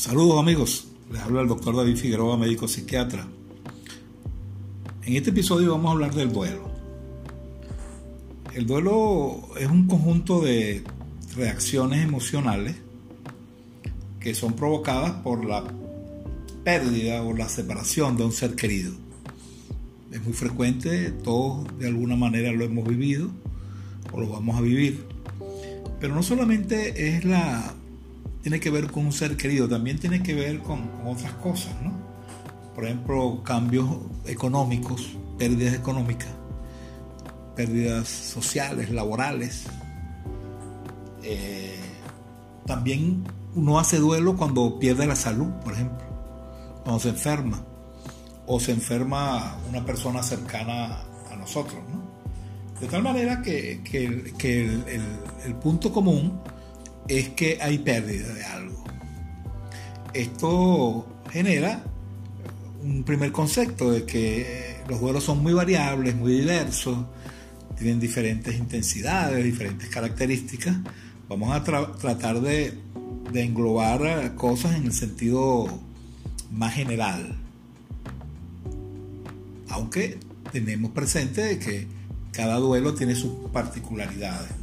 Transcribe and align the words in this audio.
Saludos 0.00 0.38
amigos, 0.38 0.86
les 1.12 1.20
habla 1.20 1.42
el 1.42 1.48
doctor 1.48 1.76
David 1.76 1.94
Figueroa, 1.94 2.38
médico 2.38 2.66
psiquiatra. 2.66 3.28
En 5.02 5.14
este 5.14 5.28
episodio 5.28 5.72
vamos 5.72 5.90
a 5.90 5.92
hablar 5.92 6.14
del 6.14 6.32
duelo. 6.32 6.70
El 8.54 8.66
duelo 8.66 9.42
es 9.58 9.66
un 9.66 9.86
conjunto 9.86 10.40
de 10.40 10.84
reacciones 11.36 12.02
emocionales 12.02 12.76
que 14.20 14.34
son 14.34 14.54
provocadas 14.54 15.10
por 15.22 15.44
la 15.44 15.64
pérdida 16.64 17.22
o 17.22 17.36
la 17.36 17.50
separación 17.50 18.16
de 18.16 18.24
un 18.24 18.32
ser 18.32 18.56
querido. 18.56 18.94
Es 20.10 20.24
muy 20.24 20.32
frecuente, 20.32 21.10
todos 21.10 21.78
de 21.78 21.88
alguna 21.88 22.16
manera 22.16 22.52
lo 22.52 22.64
hemos 22.64 22.88
vivido 22.88 23.30
o 24.12 24.18
lo 24.18 24.30
vamos 24.30 24.56
a 24.56 24.62
vivir. 24.62 25.04
Pero 26.00 26.14
no 26.14 26.22
solamente 26.22 27.16
es 27.18 27.26
la 27.26 27.74
tiene 28.42 28.60
que 28.60 28.70
ver 28.70 28.90
con 28.90 29.06
un 29.06 29.12
ser 29.12 29.36
querido, 29.36 29.68
también 29.68 29.98
tiene 29.98 30.22
que 30.22 30.34
ver 30.34 30.60
con, 30.60 30.90
otras 31.06 31.32
cosas, 31.34 31.74
¿no? 31.82 31.92
Por 32.74 32.84
ejemplo, 32.84 33.42
cambios 33.44 33.88
económicos, 34.26 35.16
pérdidas 35.38 35.74
económicas, 35.74 36.30
pérdidas 37.54 38.08
sociales, 38.08 38.90
laborales. 38.90 39.64
Eh, 41.22 41.78
también 42.64 43.24
uno 43.54 43.78
hace 43.78 43.98
duelo 43.98 44.36
cuando 44.36 44.78
pierde 44.78 45.06
la 45.06 45.16
salud, 45.16 45.50
por 45.62 45.74
ejemplo, 45.74 46.06
cuando 46.82 47.00
se 47.00 47.10
enferma, 47.10 47.62
o 48.46 48.58
se 48.58 48.72
enferma 48.72 49.58
una 49.68 49.84
persona 49.84 50.22
cercana 50.22 51.02
a 51.30 51.36
nosotros, 51.36 51.80
¿no? 51.92 52.00
De 52.80 52.86
tal 52.86 53.02
manera 53.02 53.42
que, 53.42 53.82
el 55.44 55.54
punto 55.56 55.92
común 55.92 56.40
es 57.08 57.30
que 57.30 57.58
hay 57.60 57.78
pérdida 57.78 58.32
de 58.32 58.44
algo. 58.44 58.84
Esto 60.12 61.06
genera 61.30 61.82
un 62.82 63.04
primer 63.04 63.32
concepto 63.32 63.90
de 63.90 64.04
que 64.04 64.76
los 64.88 65.00
duelos 65.00 65.24
son 65.24 65.42
muy 65.42 65.52
variables, 65.52 66.16
muy 66.16 66.32
diversos, 66.40 66.98
tienen 67.76 68.00
diferentes 68.00 68.56
intensidades, 68.56 69.44
diferentes 69.44 69.88
características. 69.88 70.76
Vamos 71.28 71.52
a 71.54 71.62
tratar 71.62 72.40
de, 72.40 72.74
de 73.32 73.42
englobar 73.42 74.34
cosas 74.34 74.76
en 74.76 74.86
el 74.86 74.92
sentido 74.92 75.66
más 76.50 76.74
general. 76.74 77.36
Aunque 79.68 80.18
tenemos 80.52 80.90
presente 80.90 81.58
que 81.58 81.86
cada 82.32 82.56
duelo 82.56 82.94
tiene 82.94 83.14
sus 83.14 83.32
particularidades. 83.52 84.59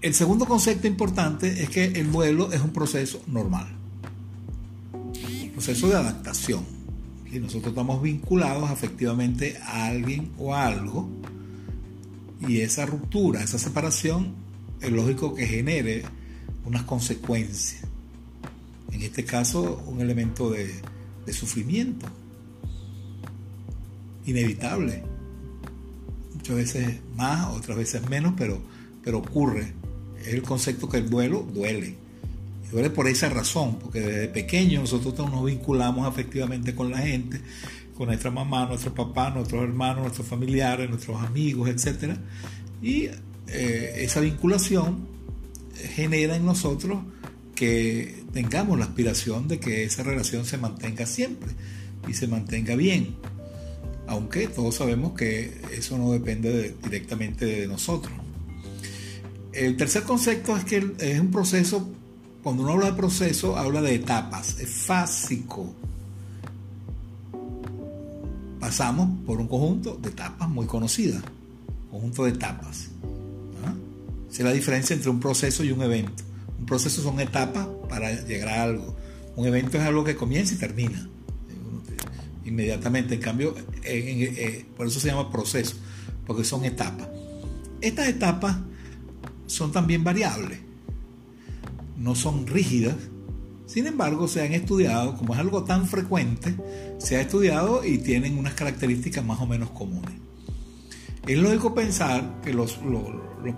El 0.00 0.14
segundo 0.14 0.46
concepto 0.46 0.86
importante 0.86 1.60
es 1.60 1.70
que 1.70 1.86
el 1.86 2.12
duelo 2.12 2.52
es 2.52 2.60
un 2.60 2.70
proceso 2.70 3.20
normal, 3.26 3.66
un 5.42 5.50
proceso 5.50 5.88
de 5.88 5.96
adaptación. 5.96 6.64
Y 7.26 7.40
nosotros 7.40 7.72
estamos 7.72 8.00
vinculados 8.00 8.70
afectivamente 8.70 9.58
a 9.58 9.86
alguien 9.86 10.30
o 10.38 10.54
a 10.54 10.66
algo 10.66 11.08
y 12.46 12.60
esa 12.60 12.86
ruptura, 12.86 13.42
esa 13.42 13.58
separación, 13.58 14.34
es 14.80 14.92
lógico 14.92 15.34
que 15.34 15.46
genere 15.46 16.04
unas 16.64 16.84
consecuencias. 16.84 17.82
En 18.92 19.02
este 19.02 19.24
caso, 19.24 19.82
un 19.88 20.00
elemento 20.00 20.48
de, 20.50 20.72
de 21.26 21.32
sufrimiento 21.32 22.06
inevitable. 24.26 25.02
Muchas 26.34 26.54
veces 26.54 27.00
más, 27.16 27.48
otras 27.48 27.76
veces 27.76 28.08
menos, 28.08 28.34
pero, 28.36 28.62
pero 29.02 29.18
ocurre 29.18 29.74
es 30.20 30.34
el 30.34 30.42
concepto 30.42 30.88
que 30.88 30.98
el 30.98 31.08
duelo 31.08 31.46
duele. 31.52 31.94
Duele 32.70 32.90
por 32.90 33.08
esa 33.08 33.28
razón, 33.30 33.78
porque 33.78 34.00
desde 34.00 34.28
pequeños 34.28 34.92
nosotros 34.92 35.30
nos 35.30 35.44
vinculamos 35.44 36.06
afectivamente 36.06 36.74
con 36.74 36.90
la 36.90 36.98
gente, 36.98 37.40
con 37.96 38.08
nuestra 38.08 38.30
mamá, 38.30 38.66
nuestro 38.66 38.94
papá, 38.94 39.30
nuestros 39.30 39.62
hermanos, 39.62 40.02
nuestros 40.02 40.26
familiares, 40.26 40.88
nuestros 40.88 41.22
amigos, 41.22 41.70
etc. 41.70 42.16
Y 42.82 43.08
eh, 43.48 43.94
esa 43.96 44.20
vinculación 44.20 45.06
genera 45.94 46.36
en 46.36 46.44
nosotros 46.44 46.98
que 47.54 48.24
tengamos 48.32 48.78
la 48.78 48.84
aspiración 48.84 49.48
de 49.48 49.58
que 49.58 49.84
esa 49.84 50.02
relación 50.02 50.44
se 50.44 50.58
mantenga 50.58 51.06
siempre 51.06 51.50
y 52.06 52.14
se 52.14 52.28
mantenga 52.28 52.76
bien. 52.76 53.16
Aunque 54.06 54.46
todos 54.46 54.76
sabemos 54.76 55.12
que 55.14 55.60
eso 55.76 55.98
no 55.98 56.12
depende 56.12 56.74
directamente 56.84 57.46
de 57.46 57.66
nosotros. 57.66 58.12
El 59.52 59.76
tercer 59.76 60.02
concepto 60.02 60.56
es 60.56 60.64
que 60.64 60.92
es 60.98 61.20
un 61.20 61.30
proceso, 61.30 61.88
cuando 62.42 62.62
uno 62.62 62.72
habla 62.72 62.86
de 62.86 62.92
proceso, 62.92 63.56
habla 63.56 63.82
de 63.82 63.94
etapas, 63.94 64.58
es 64.60 64.68
fásico. 64.68 65.74
Pasamos 68.60 69.08
por 69.26 69.40
un 69.40 69.48
conjunto 69.48 69.98
de 70.00 70.10
etapas 70.10 70.48
muy 70.48 70.66
conocidas, 70.66 71.22
conjunto 71.90 72.24
de 72.24 72.30
etapas. 72.30 72.88
¿ah? 73.64 73.74
Esa 74.30 74.38
es 74.42 74.44
la 74.44 74.52
diferencia 74.52 74.94
entre 74.94 75.10
un 75.10 75.20
proceso 75.20 75.64
y 75.64 75.72
un 75.72 75.82
evento. 75.82 76.22
Un 76.58 76.66
proceso 76.66 77.02
son 77.02 77.20
etapas 77.20 77.66
para 77.88 78.12
llegar 78.22 78.48
a 78.48 78.62
algo. 78.64 78.96
Un 79.36 79.46
evento 79.46 79.78
es 79.78 79.84
algo 79.84 80.04
que 80.04 80.16
comienza 80.16 80.54
y 80.54 80.58
termina 80.58 81.08
inmediatamente. 82.48 83.14
En 83.14 83.20
cambio, 83.20 83.54
por 84.76 84.86
eso 84.86 85.00
se 85.00 85.08
llama 85.08 85.30
proceso, 85.30 85.76
porque 86.26 86.44
son 86.44 86.64
etapas. 86.64 87.08
Estas 87.80 88.08
etapas 88.08 88.56
son 89.48 89.72
también 89.72 90.04
variables, 90.04 90.60
no 91.96 92.14
son 92.14 92.46
rígidas, 92.46 92.94
sin 93.66 93.86
embargo 93.86 94.28
se 94.28 94.42
han 94.42 94.52
estudiado, 94.52 95.16
como 95.16 95.34
es 95.34 95.40
algo 95.40 95.64
tan 95.64 95.86
frecuente, 95.86 96.54
se 96.98 97.16
ha 97.16 97.22
estudiado 97.22 97.84
y 97.84 97.98
tienen 97.98 98.38
unas 98.38 98.54
características 98.54 99.24
más 99.24 99.40
o 99.40 99.46
menos 99.46 99.70
comunes. 99.70 100.14
Es 101.26 101.38
lógico 101.38 101.74
pensar 101.74 102.40
que 102.42 102.54
lo, 102.54 102.66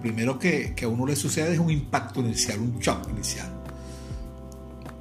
primero 0.00 0.38
que, 0.38 0.74
que, 0.74 0.84
a 0.86 0.88
uno 0.88 1.06
le 1.06 1.14
sucede 1.14 1.52
es 1.52 1.58
un 1.58 1.70
impacto 1.70 2.20
inicial, 2.20 2.58
un 2.60 2.78
shock 2.78 3.08
inicial. 3.10 3.48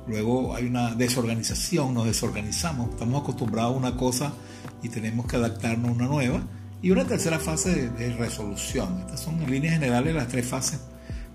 Luego 0.07 0.55
hay 0.55 0.65
una 0.65 0.93
desorganización, 0.95 1.93
nos 1.93 2.05
desorganizamos, 2.05 2.89
estamos 2.89 3.21
acostumbrados 3.21 3.73
a 3.73 3.77
una 3.77 3.95
cosa 3.95 4.33
y 4.81 4.89
tenemos 4.89 5.27
que 5.27 5.35
adaptarnos 5.35 5.89
a 5.89 5.93
una 5.93 6.07
nueva 6.07 6.41
y 6.81 6.91
una 6.91 7.05
tercera 7.05 7.39
fase 7.39 7.89
de, 7.89 8.13
resolución. 8.13 8.99
Estas 9.01 9.21
son 9.21 9.41
en 9.41 9.51
líneas 9.51 9.73
generales 9.73 10.15
las 10.15 10.27
tres 10.27 10.45
fases 10.45 10.79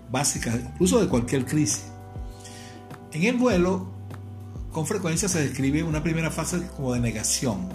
básicas, 0.09 0.55
incluso 0.55 0.99
de 0.99 1.07
cualquier 1.07 1.45
crisis. 1.45 1.85
En 3.11 3.23
el 3.23 3.37
vuelo, 3.37 3.87
con 4.71 4.85
frecuencia 4.85 5.29
se 5.29 5.39
describe 5.41 5.83
una 5.83 6.01
primera 6.01 6.31
fase 6.31 6.67
como 6.75 6.93
de 6.93 6.99
negación. 6.99 7.69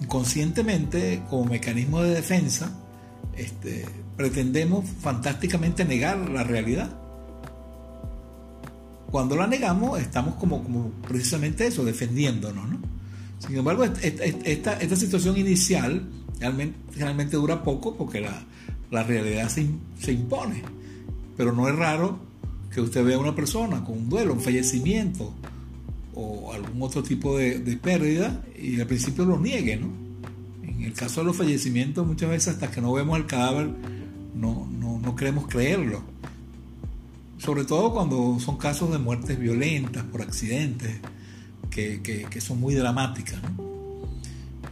Inconscientemente, 0.00 1.22
como 1.28 1.44
mecanismo 1.46 2.02
de 2.02 2.14
defensa, 2.14 2.70
este, 3.36 3.84
pretendemos 4.16 4.88
fantásticamente 5.00 5.84
negar 5.84 6.16
la 6.30 6.44
realidad. 6.44 6.90
Cuando 9.10 9.36
la 9.36 9.46
negamos, 9.46 10.00
estamos 10.00 10.34
como, 10.36 10.62
como 10.62 10.90
precisamente 11.06 11.66
eso, 11.66 11.84
defendiéndonos. 11.84 12.68
¿no? 12.68 12.97
Sin 13.38 13.56
embargo, 13.56 13.84
esta, 13.84 14.96
situación 14.96 15.36
inicial 15.36 16.08
realmente, 16.40 17.36
dura 17.36 17.62
poco 17.62 17.96
porque 17.96 18.20
la, 18.20 19.02
realidad 19.02 19.48
se, 19.48 20.12
impone. 20.12 20.62
Pero 21.36 21.52
no 21.52 21.68
es 21.68 21.76
raro 21.76 22.18
que 22.72 22.80
usted 22.80 23.04
vea 23.04 23.16
a 23.16 23.20
una 23.20 23.34
persona 23.34 23.84
con 23.84 23.98
un 23.98 24.08
duelo, 24.08 24.34
un 24.34 24.40
fallecimiento 24.40 25.32
o 26.14 26.52
algún 26.52 26.82
otro 26.82 27.02
tipo 27.02 27.36
de, 27.38 27.60
pérdida 27.80 28.42
y 28.60 28.80
al 28.80 28.86
principio 28.86 29.24
lo 29.24 29.38
niegue, 29.38 29.76
¿no? 29.76 29.88
En 30.62 30.82
el 30.82 30.92
caso 30.92 31.20
de 31.20 31.26
los 31.26 31.36
fallecimientos, 31.36 32.06
muchas 32.06 32.30
veces 32.30 32.54
hasta 32.54 32.70
que 32.70 32.80
no 32.80 32.92
vemos 32.92 33.18
el 33.18 33.26
cadáver 33.26 33.70
no, 34.34 34.68
no, 34.70 34.98
no 34.98 35.16
queremos 35.16 35.46
creerlo. 35.46 36.02
sobre 37.38 37.64
todo 37.64 37.92
cuando 37.92 38.38
son 38.40 38.56
casos 38.56 38.90
de 38.90 38.98
muertes 38.98 39.38
violentas 39.38 40.02
por 40.04 40.22
accidentes, 40.22 40.98
que, 41.70 42.40
son 42.40 42.60
muy 42.60 42.74
dramáticas. 42.74 43.40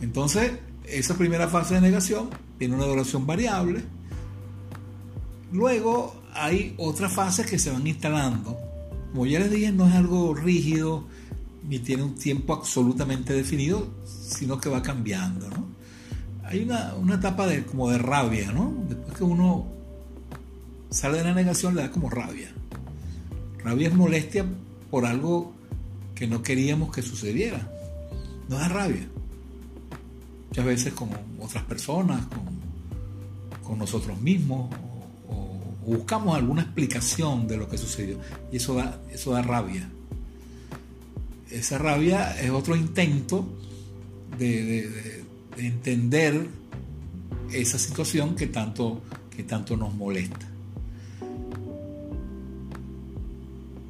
Entonces, 0.00 0.52
esa 0.84 1.16
primera 1.16 1.48
fase 1.48 1.74
de 1.74 1.80
negación 1.80 2.30
tiene 2.58 2.74
una 2.74 2.86
duración 2.86 3.26
variable. 3.26 3.82
Luego 5.52 6.20
hay 6.34 6.74
otras 6.78 7.12
fases 7.12 7.46
que 7.46 7.58
se 7.58 7.70
van 7.70 7.86
instalando. 7.86 8.56
Como 9.12 9.26
ya 9.26 9.38
les 9.38 9.50
dije, 9.50 9.72
no 9.72 9.88
es 9.88 9.94
algo 9.94 10.34
rígido 10.34 11.06
ni 11.68 11.78
tiene 11.78 12.04
un 12.04 12.14
tiempo 12.14 12.54
absolutamente 12.54 13.32
definido, 13.32 13.88
sino 14.04 14.60
que 14.60 14.68
va 14.68 14.82
cambiando. 14.82 15.46
Hay 16.44 16.62
una, 16.62 16.94
una 16.94 17.16
etapa 17.16 17.46
de, 17.46 17.64
como 17.64 17.90
de 17.90 17.98
rabia, 17.98 18.52
¿no? 18.52 18.72
Después 18.88 19.16
que 19.16 19.24
uno 19.24 19.66
sale 20.90 21.18
de 21.18 21.24
la 21.24 21.34
negación 21.34 21.74
le 21.74 21.82
da 21.82 21.90
como 21.90 22.08
rabia. 22.08 22.52
Rabia 23.64 23.88
es 23.88 23.94
molestia 23.94 24.46
por 24.90 25.06
algo 25.06 25.55
que 26.16 26.26
no 26.26 26.42
queríamos 26.42 26.90
que 26.90 27.02
sucediera. 27.02 27.70
Nos 28.48 28.58
da 28.58 28.68
rabia. 28.68 29.06
Muchas 30.48 30.64
veces 30.64 30.92
con 30.94 31.10
otras 31.38 31.62
personas, 31.64 32.26
con, 33.62 33.78
nosotros 33.78 34.18
mismos, 34.20 34.74
o, 35.28 35.60
buscamos 35.84 36.36
alguna 36.36 36.62
explicación 36.62 37.46
de 37.46 37.58
lo 37.58 37.68
que 37.68 37.76
sucedió. 37.76 38.18
Y 38.50 38.56
eso 38.56 38.74
da, 38.74 39.00
eso 39.12 39.32
da 39.32 39.42
rabia. 39.42 39.88
Esa 41.50 41.78
rabia 41.78 42.40
es 42.40 42.50
otro 42.50 42.74
intento 42.74 43.46
de, 44.38 45.22
entender 45.58 46.48
esa 47.52 47.78
situación 47.78 48.34
que 48.34 48.46
tanto, 48.46 49.02
que 49.34 49.42
tanto 49.42 49.76
nos 49.76 49.94
molesta. 49.94 50.55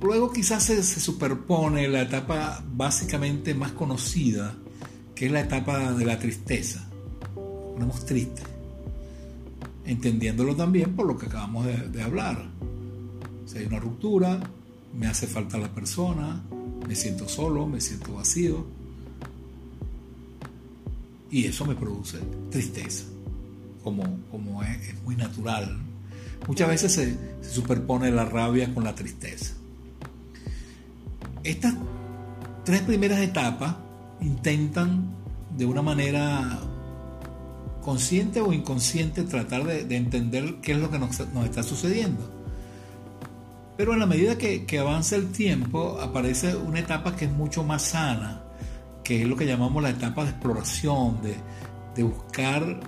Luego 0.00 0.30
quizás 0.30 0.64
se, 0.64 0.82
superpone 0.82 1.88
la 1.88 2.02
etapa 2.02 2.62
básicamente 2.74 3.54
más 3.54 3.72
conocida, 3.72 4.54
que 5.14 5.26
es 5.26 5.32
la 5.32 5.40
etapa 5.40 5.92
de 5.92 6.04
la 6.04 6.18
tristeza. 6.18 6.86
Ponemos 7.34 8.04
triste, 8.04 8.42
entendiéndolo 9.86 10.54
también 10.54 10.94
por 10.94 11.06
lo 11.06 11.16
que 11.16 11.26
acabamos 11.26 11.66
de, 11.66 12.02
hablar. 12.02 12.46
Si 13.46 13.58
hay 13.58 13.66
una 13.66 13.78
ruptura, 13.78 14.40
me 14.98 15.06
hace 15.06 15.26
falta 15.26 15.56
la 15.56 15.72
persona, 15.72 16.42
me 16.86 16.94
siento 16.94 17.26
solo, 17.26 17.66
me 17.66 17.80
siento 17.80 18.14
vacío. 18.14 18.66
Y 21.30 21.46
eso 21.46 21.64
me 21.64 21.74
produce 21.74 22.18
tristeza, 22.50 23.04
como, 23.82 24.18
como 24.30 24.62
es, 24.62 25.02
muy 25.04 25.16
natural. 25.16 25.78
Muchas 26.46 26.68
veces 26.68 26.92
se 26.92 27.16
superpone 27.42 28.10
la 28.10 28.26
rabia 28.26 28.72
con 28.74 28.84
la 28.84 28.94
tristeza. 28.94 29.54
Estas 31.46 31.74
tres 32.64 32.82
primeras 32.82 33.20
etapas 33.20 33.76
intentan 34.20 35.04
de 35.56 35.64
una 35.64 35.80
manera 35.80 36.58
consciente 37.82 38.40
o 38.40 38.52
inconsciente 38.52 39.22
tratar 39.22 39.62
de, 39.62 39.96
entender 39.96 40.56
qué 40.60 40.72
es 40.72 40.78
lo 40.78 40.90
que 40.90 40.98
nos, 40.98 41.20
está 41.20 41.62
sucediendo. 41.62 42.28
Pero 43.76 43.92
en 43.92 44.00
la 44.00 44.06
medida 44.06 44.36
que, 44.36 44.78
avanza 44.80 45.14
el 45.14 45.30
tiempo, 45.30 46.00
aparece 46.00 46.56
una 46.56 46.80
etapa 46.80 47.14
que 47.14 47.26
es 47.26 47.30
mucho 47.30 47.62
más 47.62 47.82
sana, 47.82 48.42
que 49.04 49.22
es 49.22 49.28
lo 49.28 49.36
que 49.36 49.46
llamamos 49.46 49.80
la 49.84 49.90
etapa 49.90 50.24
de 50.24 50.30
exploración, 50.30 51.22
de, 51.22 51.36
de 51.94 52.02
buscar 52.02 52.80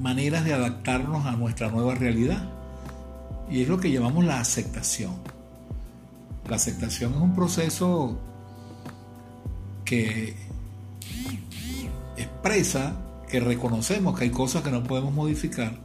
maneras 0.00 0.44
de 0.44 0.54
adaptarnos 0.54 1.26
a 1.26 1.32
nuestra 1.32 1.70
nueva 1.70 1.96
realidad. 1.96 2.48
Y 3.50 3.62
es 3.62 3.68
lo 3.68 3.80
que 3.80 3.90
llamamos 3.90 4.24
la 4.24 4.38
aceptación. 4.38 5.39
La 6.50 6.56
aceptación 6.56 7.14
es 7.14 7.20
un 7.20 7.32
proceso 7.32 8.18
que 9.84 10.34
expresa 12.16 12.96
que 13.28 13.38
reconocemos 13.38 14.18
que 14.18 14.24
hay 14.24 14.30
cosas 14.30 14.64
que 14.64 14.72
no 14.72 14.82
podemos 14.82 15.14
modificar, 15.14 15.78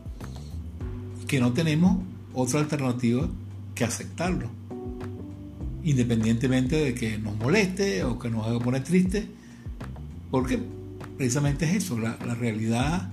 que 1.27 1.39
no 1.39 1.53
tenemos 1.53 1.99
otra 2.33 2.61
alternativa 2.61 3.29
que 3.75 3.83
aceptarlo. 3.83 4.49
Independientemente 5.83 6.77
de 6.77 6.95
que 6.95 7.19
nos 7.19 7.37
moleste 7.37 8.03
o 8.03 8.17
que 8.17 8.31
nos 8.31 8.47
haga 8.47 8.57
poner 8.57 8.83
triste, 8.83 9.27
porque 10.31 10.59
precisamente 11.15 11.65
es 11.65 11.75
eso, 11.83 11.99
la, 11.99 12.15
realidad 12.15 13.11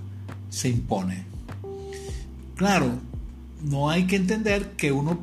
se 0.49 0.69
impone. 0.69 1.25
Claro, 2.55 2.97
no 3.61 3.91
hay 3.91 4.07
que 4.07 4.15
entender 4.15 4.71
que 4.71 4.91
uno 4.91 5.19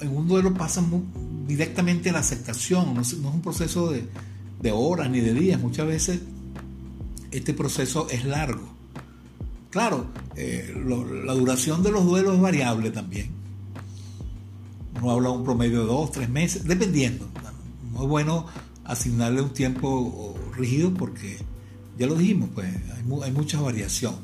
en 0.00 0.14
un 0.14 0.28
duelo 0.28 0.52
pasa 0.52 0.82
directamente 1.50 2.12
la 2.12 2.20
aceptación, 2.20 2.94
no 2.94 3.00
es, 3.00 3.12
un 3.12 3.42
proceso 3.42 3.90
de, 3.90 4.72
horas 4.72 5.10
ni 5.10 5.18
de 5.18 5.34
días, 5.34 5.60
muchas 5.60 5.84
veces 5.84 6.20
este 7.32 7.54
proceso 7.54 8.06
es 8.08 8.24
largo. 8.24 8.68
Claro, 9.70 10.06
eh, 10.36 10.72
la 11.24 11.34
duración 11.34 11.82
de 11.82 11.90
los 11.90 12.04
duelos 12.04 12.36
es 12.36 12.40
variable 12.40 12.90
también. 12.92 13.30
Uno 14.94 15.10
habla 15.10 15.30
de 15.30 15.34
un 15.36 15.44
promedio 15.44 15.80
de 15.80 15.86
dos, 15.86 16.12
tres 16.12 16.28
meses, 16.28 16.64
dependiendo. 16.64 17.26
No 17.92 18.02
es 18.02 18.08
bueno 18.08 18.46
asignarle 18.84 19.42
un 19.42 19.52
tiempo 19.52 20.36
rígido 20.56 20.94
porque, 20.94 21.36
ya 21.98 22.06
lo 22.06 22.14
dijimos, 22.14 22.50
pues 22.54 22.68
hay, 22.68 23.22
hay 23.24 23.32
mucha 23.32 23.60
variación. 23.60 24.14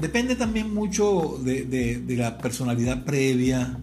Depende 0.00 0.36
también 0.36 0.72
mucho 0.72 1.40
de 1.42 2.04
la 2.16 2.38
personalidad 2.38 3.04
previa, 3.04 3.80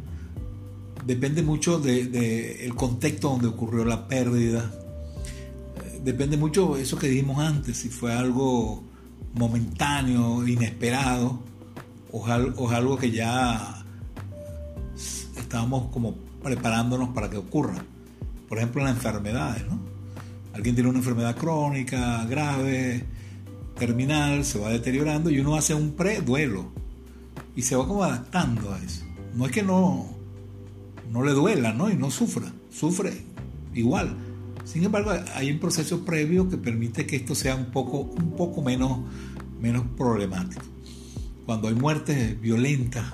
depende 1.05 1.41
mucho 1.41 1.79
del 1.79 2.11
de, 2.11 2.65
el 2.65 2.75
contexto 2.75 3.29
donde 3.29 3.47
ocurrió 3.47 3.85
la 3.85 4.07
pérdida. 4.07 4.71
Eh, 5.83 6.01
depende 6.03 6.37
mucho 6.37 6.75
de 6.75 6.83
eso 6.83 6.97
que 6.97 7.07
dijimos 7.07 7.39
antes, 7.39 7.77
si 7.77 7.89
fue 7.89 8.13
algo 8.13 8.83
momentáneo, 9.33 10.47
inesperado, 10.47 11.39
o, 12.11 12.19
o 12.19 12.69
algo 12.69 12.97
que 12.97 13.11
ya 13.11 13.85
estábamos 15.37 15.91
como 15.91 16.15
preparándonos 16.43 17.09
para 17.09 17.29
que 17.29 17.37
ocurra. 17.37 17.83
Por 18.49 18.57
ejemplo, 18.57 18.83
las 18.83 18.95
enfermedades, 18.95 19.65
¿no? 19.67 19.79
Alguien 20.53 20.75
tiene 20.75 20.89
una 20.89 20.99
enfermedad 20.99 21.35
crónica, 21.37 22.25
grave, 22.25 23.05
terminal, 23.77 24.43
se 24.43 24.59
va 24.59 24.69
deteriorando 24.69 25.29
y 25.29 25.39
uno 25.39 25.55
hace 25.55 25.73
un 25.73 25.93
pre-duelo 25.93 26.71
y 27.55 27.61
se 27.61 27.75
va 27.75 27.87
como 27.87 28.03
adaptando 28.03 28.73
a 28.73 28.79
eso. 28.83 29.05
No 29.33 29.45
es 29.45 29.51
que 29.51 29.63
no, 29.63 30.20
no 31.11 31.23
le 31.23 31.33
duela, 31.33 31.73
¿no? 31.73 31.89
Y 31.89 31.95
no 31.95 32.09
sufra, 32.09 32.51
sufre 32.71 33.13
igual. 33.73 34.15
Sin 34.63 34.83
embargo, 34.83 35.11
hay 35.35 35.51
un 35.51 35.59
proceso 35.59 36.05
previo 36.05 36.49
que 36.49 36.57
permite 36.57 37.05
que 37.05 37.17
esto 37.17 37.35
sea 37.35 37.55
un 37.55 37.65
poco, 37.65 37.99
un 37.99 38.35
poco 38.35 38.61
menos, 38.61 38.99
menos 39.59 39.83
problemático. 39.97 40.63
Cuando 41.45 41.67
hay 41.67 41.75
muertes 41.75 42.39
violentas, 42.39 43.05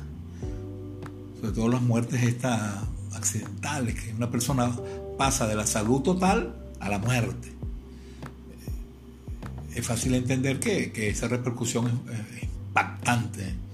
sobre 1.39 1.53
todo 1.53 1.69
las 1.69 1.81
muertes 1.81 2.21
estas 2.23 2.83
accidentales, 3.13 3.95
que 3.95 4.13
una 4.13 4.29
persona 4.29 4.71
pasa 5.17 5.47
de 5.47 5.55
la 5.55 5.65
salud 5.65 6.01
total 6.01 6.55
a 6.79 6.89
la 6.89 6.99
muerte. 6.99 7.51
Es 9.73 9.85
fácil 9.85 10.13
entender 10.15 10.59
que, 10.59 11.09
esa 11.09 11.27
repercusión 11.27 11.87
es 11.87 12.43
impactante 12.43 13.66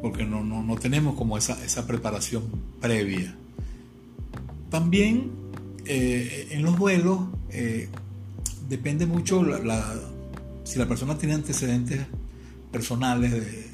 porque 0.00 0.24
no, 0.24 0.76
tenemos 0.76 1.14
como 1.16 1.36
esa, 1.36 1.62
esa, 1.64 1.86
preparación 1.86 2.44
previa. 2.80 3.34
También 4.70 5.30
eh, 5.86 6.48
en 6.50 6.62
los 6.62 6.78
duelos 6.78 7.20
eh, 7.50 7.88
depende 8.68 9.06
mucho 9.06 9.42
si 10.64 10.78
la 10.78 10.86
persona 10.86 11.16
tiene 11.16 11.34
antecedentes 11.34 12.06
personales 12.70 13.32
de, 13.32 13.68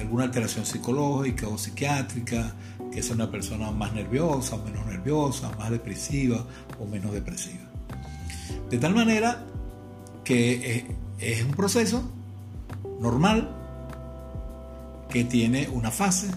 alguna 0.00 0.24
alteración 0.24 0.64
psicológica 0.64 1.48
o 1.48 1.58
psiquiátrica, 1.58 2.54
que 2.92 3.00
es 3.00 3.10
una 3.10 3.30
persona 3.30 3.70
más 3.70 3.92
nerviosa, 3.92 4.56
menos 4.58 4.86
nerviosa, 4.86 5.50
más 5.58 5.70
depresiva 5.70 6.46
o 6.78 6.86
menos 6.86 7.12
depresiva. 7.12 7.64
De 8.70 8.78
tal 8.78 8.94
manera 8.94 9.44
que 10.22 10.76
eh, 10.76 10.86
es 11.18 11.44
un 11.44 11.52
proceso 11.52 12.08
normal 13.00 13.53
que 15.14 15.22
tiene 15.22 15.68
una 15.68 15.92
fase. 15.92 16.28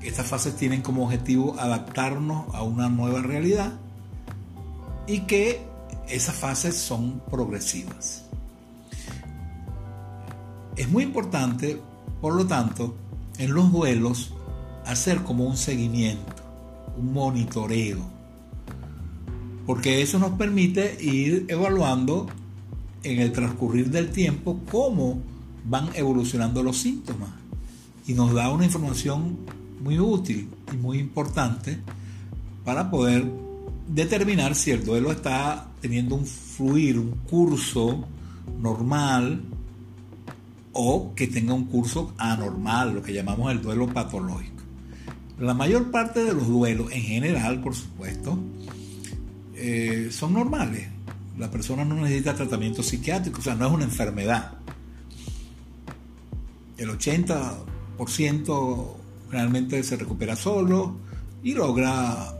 Estas 0.00 0.26
fases 0.26 0.56
tienen 0.56 0.80
como 0.80 1.04
objetivo 1.04 1.54
adaptarnos 1.60 2.46
a 2.54 2.62
una 2.62 2.88
nueva 2.88 3.20
realidad 3.20 3.74
y 5.06 5.20
que 5.20 5.60
esas 6.08 6.34
fases 6.34 6.74
son 6.74 7.20
progresivas. 7.30 8.24
Es 10.74 10.88
muy 10.88 11.04
importante, 11.04 11.82
por 12.22 12.32
lo 12.32 12.46
tanto, 12.46 12.96
en 13.36 13.52
los 13.52 13.70
duelos 13.70 14.32
hacer 14.86 15.22
como 15.22 15.44
un 15.44 15.58
seguimiento, 15.58 16.42
un 16.96 17.12
monitoreo, 17.12 18.00
porque 19.66 20.00
eso 20.00 20.18
nos 20.18 20.30
permite 20.38 20.96
ir 20.98 21.44
evaluando 21.48 22.26
en 23.02 23.20
el 23.20 23.32
transcurrir 23.32 23.90
del 23.90 24.10
tiempo 24.10 24.60
cómo 24.70 25.20
van 25.64 25.88
evolucionando 25.94 26.62
los 26.62 26.78
síntomas. 26.78 27.30
y 28.04 28.14
nos 28.14 28.34
da 28.34 28.50
una 28.50 28.64
información 28.64 29.38
muy 29.80 30.00
útil 30.00 30.48
y 30.72 30.76
muy 30.76 30.98
importante 30.98 31.78
para 32.64 32.90
poder 32.90 33.24
determinar 33.86 34.54
si 34.54 34.72
el 34.72 34.84
duelo 34.84 35.12
está 35.12 35.68
teniendo 35.80 36.16
un 36.16 36.26
fluir, 36.26 36.98
un 36.98 37.12
curso 37.28 38.04
normal 38.60 39.42
o 40.72 41.14
que 41.14 41.26
tenga 41.26 41.54
un 41.54 41.66
curso 41.66 42.14
anormal, 42.18 42.94
lo 42.94 43.02
que 43.02 43.12
llamamos 43.12 43.52
el 43.52 43.60
duelo 43.60 43.86
patológico. 43.88 44.62
La 45.38 45.54
mayor 45.54 45.90
parte 45.90 46.24
de 46.24 46.32
los 46.34 46.48
duelos, 46.48 46.90
en 46.92 47.02
general, 47.02 47.60
por 47.60 47.74
supuesto, 47.74 48.38
eh, 49.54 50.08
son 50.10 50.34
normales. 50.34 50.88
La 51.38 51.50
persona 51.50 51.84
no 51.84 51.96
necesita 51.96 52.34
tratamiento 52.34 52.82
psiquiátrico, 52.82 53.40
o 53.40 53.42
sea, 53.42 53.54
no 53.54 53.66
es 53.66 53.72
una 53.72 53.84
enfermedad. 53.84 54.52
El 56.82 56.90
80% 56.90 58.94
realmente 59.30 59.82
se 59.84 59.94
recupera 59.94 60.34
solo 60.34 60.96
y 61.44 61.54
logra 61.54 62.36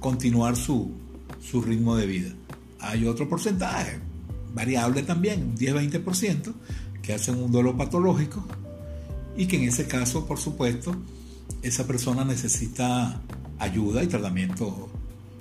continuar 0.00 0.56
su, 0.56 0.90
su 1.42 1.60
ritmo 1.60 1.94
de 1.94 2.06
vida. 2.06 2.30
Hay 2.80 3.06
otro 3.06 3.28
porcentaje, 3.28 3.98
variable 4.54 5.02
también, 5.02 5.42
un 5.42 5.54
10-20%, 5.54 6.54
que 7.02 7.12
hacen 7.12 7.36
un 7.36 7.52
duelo 7.52 7.76
patológico 7.76 8.42
y 9.36 9.46
que 9.46 9.56
en 9.56 9.64
ese 9.68 9.86
caso, 9.86 10.26
por 10.26 10.38
supuesto, 10.38 10.96
esa 11.60 11.86
persona 11.86 12.24
necesita 12.24 13.20
ayuda 13.58 14.02
y 14.02 14.06
tratamiento 14.06 14.88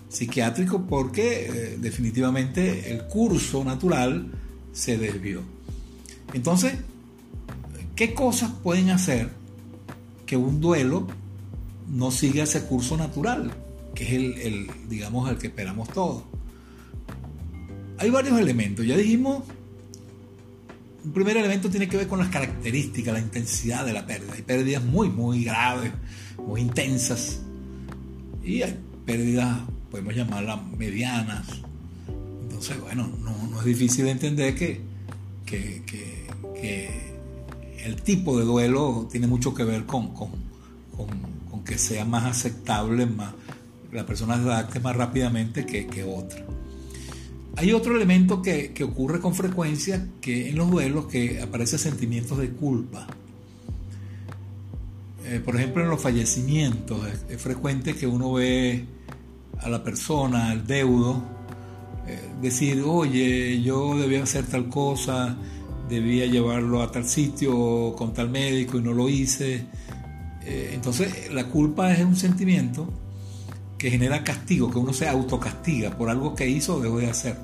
psiquiátrico 0.09 0.85
porque 0.85 1.45
eh, 1.45 1.77
definitivamente 1.79 2.91
el 2.91 3.05
curso 3.05 3.63
natural 3.63 4.33
se 4.73 4.97
desvió. 4.97 5.43
Entonces, 6.33 6.73
¿qué 8.03 8.13
cosas 8.13 8.51
pueden 8.61 8.89
hacer 8.89 9.29
que 10.25 10.35
un 10.35 10.59
duelo 10.59 11.07
no 11.87 12.11
siga 12.11 12.43
ese 12.43 12.65
curso 12.65 12.97
natural, 12.97 13.53
que 13.95 14.03
es 14.03 14.45
el, 14.45 14.67
digamos, 14.89 15.29
el 15.29 15.37
que 15.37 15.47
esperamos 15.47 15.87
todos? 15.87 16.23
Hay 17.97 18.09
varios 18.09 18.37
elementos. 18.37 18.85
Ya 18.85 18.97
dijimos 18.97 19.43
un 21.05 21.13
primer 21.13 21.37
elemento 21.37 21.69
tiene 21.69 21.87
que 21.87 21.95
ver 21.95 22.09
con 22.09 22.19
las 22.19 22.27
características, 22.27 23.13
la 23.13 23.21
intensidad 23.21 23.85
de 23.85 23.93
la 23.93 24.05
pérdida. 24.05 24.33
Hay 24.33 24.41
pérdidas 24.41 24.83
muy, 24.83 25.07
muy 25.07 25.45
graves, 25.45 25.93
muy 26.45 26.59
intensas. 26.59 27.39
Y 28.43 28.63
hay 28.63 28.77
pérdidas, 29.05 29.61
podemos 29.89 30.13
llamarlas 30.13 30.59
medianas. 30.77 31.47
Entonces, 32.41 32.81
bueno, 32.81 33.09
no, 33.21 33.59
es 33.59 33.65
difícil 33.65 34.09
entender 34.09 34.55
que, 34.55 34.81
que, 35.45 37.12
el 37.83 38.01
tipo 38.01 38.37
de 38.37 38.45
duelo 38.45 39.07
tiene 39.11 39.27
mucho 39.27 39.53
que 39.53 39.63
ver 39.63 39.85
con, 39.85 40.13
con, 40.13 40.31
que 41.65 41.77
sea 41.77 42.03
más 42.03 42.25
aceptable, 42.25 43.05
más, 43.05 43.33
la 43.91 44.05
persona 44.05 44.35
se 44.35 44.41
adapte 44.41 44.79
más 44.81 44.95
rápidamente 44.95 45.65
que, 45.65 45.87
que 45.87 46.03
otra. 46.03 46.43
Hay 47.55 47.71
otro 47.71 47.95
elemento 47.95 48.41
que, 48.41 48.73
ocurre 48.83 49.19
con 49.19 49.35
frecuencia 49.35 50.07
que 50.19 50.49
en 50.49 50.55
los 50.55 50.71
duelos 50.71 51.05
que 51.05 51.39
aparece 51.39 51.77
sentimientos 51.77 52.39
de 52.39 52.49
culpa. 52.49 53.05
Eh, 55.25 55.39
por 55.43 55.55
ejemplo, 55.55 55.83
en 55.83 55.89
los 55.89 56.01
fallecimientos 56.01 56.99
es, 57.29 57.41
frecuente 57.41 57.95
que 57.95 58.07
uno 58.07 58.33
ve 58.33 58.85
a 59.59 59.69
la 59.69 59.83
persona, 59.83 60.49
al 60.49 60.65
deudo, 60.65 61.23
eh, 62.07 62.19
decir, 62.41 62.81
oye, 62.85 63.61
yo 63.61 63.97
debía 63.97 64.23
hacer 64.23 64.45
tal 64.45 64.67
cosa, 64.67 65.37
debía 65.89 66.25
llevarlo 66.25 66.81
a 66.81 66.91
tal 66.91 67.05
sitio 67.05 67.95
con 67.95 68.13
tal 68.13 68.29
médico 68.29 68.77
y 68.77 68.81
no 68.81 68.93
lo 68.93 69.09
hice. 69.09 69.65
Eh, 70.45 70.71
entonces, 70.73 71.31
la 71.33 71.45
culpa 71.45 71.93
es 71.93 72.03
un 72.03 72.15
sentimiento 72.15 72.87
que 73.77 73.91
genera 73.91 74.23
castigo, 74.23 74.71
que 74.71 74.77
uno 74.77 74.93
se 74.93 75.09
autocastiga 75.09 75.97
por 75.97 76.09
algo 76.09 76.33
que 76.35 76.47
hizo 76.47 76.77
o 76.77 76.79
dejó 76.79 76.99
de 76.99 77.09
hacer. 77.09 77.37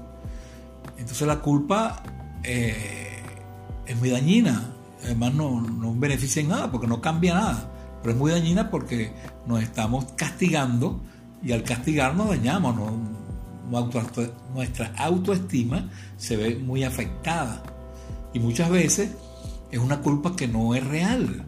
Entonces 0.98 1.27
la 1.27 1.39
culpa 1.39 2.01
eh, 2.43 3.22
es 3.86 3.98
muy 3.98 4.10
dañina, 4.10 4.74
además 5.03 5.34
no, 5.34 5.60
no 5.60 5.93
beneficia 5.96 6.41
en 6.41 6.48
nada 6.48 6.72
porque 6.72 6.88
no 6.88 7.01
cambia 7.01 7.34
nada, 7.34 7.69
pero 8.01 8.13
es 8.13 8.17
muy 8.17 8.31
dañina 8.31 8.69
porque 8.72 9.12
nos 9.48 9.62
estamos 9.62 10.05
castigando 10.15 11.01
y 11.43 11.51
al 11.51 11.63
castigarnos 11.63 12.29
dañamos, 12.29 12.75
nuestra 14.53 14.93
autoestima 14.98 15.89
se 16.15 16.38
ve 16.38 16.55
muy 16.55 16.84
afectada 16.84 17.63
y 18.34 18.40
muchas 18.40 18.70
veces 18.70 19.12
es 19.72 19.80
una 19.80 20.02
culpa 20.02 20.36
que 20.36 20.48
no 20.48 20.76
es 20.76 20.86
real 20.86 21.46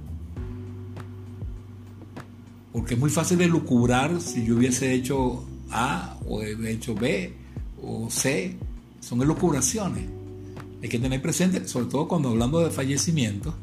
porque 2.72 2.94
es 2.94 3.00
muy 3.00 3.10
fácil 3.10 3.38
de 3.38 3.48
lucubrar 3.48 4.22
si 4.22 4.46
yo 4.46 4.56
hubiese 4.56 4.94
hecho 4.94 5.44
A 5.72 6.18
o 6.28 6.42
he 6.42 6.72
hecho 6.72 6.96
B 6.96 7.34
o 7.82 8.10
C. 8.10 8.58
Son 9.00 9.22
elucubraciones. 9.22 10.06
Hay 10.82 10.90
que 10.90 11.00
tener 11.00 11.22
presente, 11.22 11.68
sobre 11.68 11.88
todo 11.88 12.08
cuando 12.08 12.30
hablando 12.30 12.60
de 12.60 12.72
fallecimientos, 12.72 13.54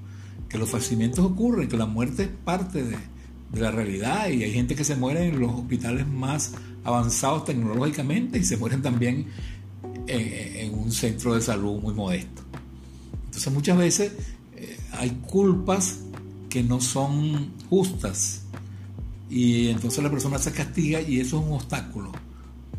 que 0.49 0.59
los 0.59 0.69
fallecimientos 0.69 1.25
ocurren, 1.25 1.69
que 1.69 1.77
la 1.77 1.87
muerte 1.87 2.25
es 2.25 2.29
parte 2.29 2.85
de, 2.85 2.97
la 3.55 3.71
realidad 3.71 4.29
y 4.29 4.43
hay 4.43 4.53
gente 4.53 4.75
que 4.75 4.85
se 4.85 4.95
muere 4.95 5.27
en 5.27 5.41
los 5.41 5.51
hospitales 5.51 6.07
más 6.07 6.53
avanzados 6.85 7.47
tecnológicamente 7.47 8.39
y 8.39 8.45
se 8.45 8.59
mueren 8.59 8.83
también 8.83 9.25
en, 10.07 10.75
un 10.75 10.93
centro 10.93 11.35
de 11.35 11.41
salud 11.41 11.81
muy 11.81 11.95
modesto. 11.95 12.43
Entonces 13.29 13.53
muchas 13.53 13.77
veces 13.77 14.13
eh, 14.57 14.81
hay 14.93 15.11
culpas 15.11 16.01
que 16.49 16.63
no 16.63 16.81
son 16.81 17.53
justas 17.69 18.43
y 19.29 19.69
entonces 19.69 20.03
la 20.03 20.11
persona 20.11 20.39
se 20.39 20.51
castiga 20.53 21.03
y 21.03 21.21
eso 21.21 21.39
es 21.39 21.47
un 21.47 21.53
obstáculo 21.53 22.11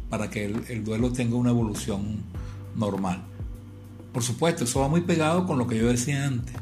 para 0.09 0.27
que 0.29 0.45
el, 0.45 0.83
duelo 0.83 1.13
tenga 1.13 1.35
una 1.35 1.51
evolución 1.51 2.23
normal. 2.75 3.23
Por 4.11 4.23
supuesto, 4.23 4.63
eso 4.63 4.79
va 4.79 4.87
muy 4.87 5.01
pegado 5.01 5.45
con 5.45 5.59
lo 5.59 5.67
que 5.67 5.77
yo 5.77 5.87
decía 5.87 6.25
antes. 6.25 6.55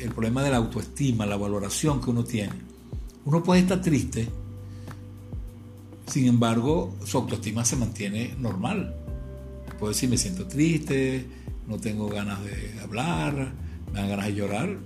El 0.00 0.10
problema 0.10 0.42
de 0.42 0.50
la 0.50 0.56
autoestima, 0.56 1.24
la 1.24 1.36
valoración 1.36 2.00
que 2.00 2.10
uno 2.10 2.24
tiene. 2.24 2.54
Uno 3.24 3.44
puede 3.44 3.60
estar 3.60 3.80
triste, 3.80 4.28
sin 6.06 6.26
embargo, 6.26 6.96
su 7.04 7.18
autoestima 7.18 7.64
se 7.64 7.76
mantiene 7.76 8.34
normal. 8.38 8.96
Puede 9.78 9.94
decir, 9.94 10.10
me 10.10 10.18
siento 10.18 10.46
triste, 10.46 11.24
no 11.66 11.78
tengo 11.78 12.08
ganas 12.08 12.42
de 12.44 12.78
hablar, 12.82 13.52
me 13.92 14.00
dan 14.00 14.08
ganas 14.08 14.26
de 14.26 14.34
llorar, 14.34 14.78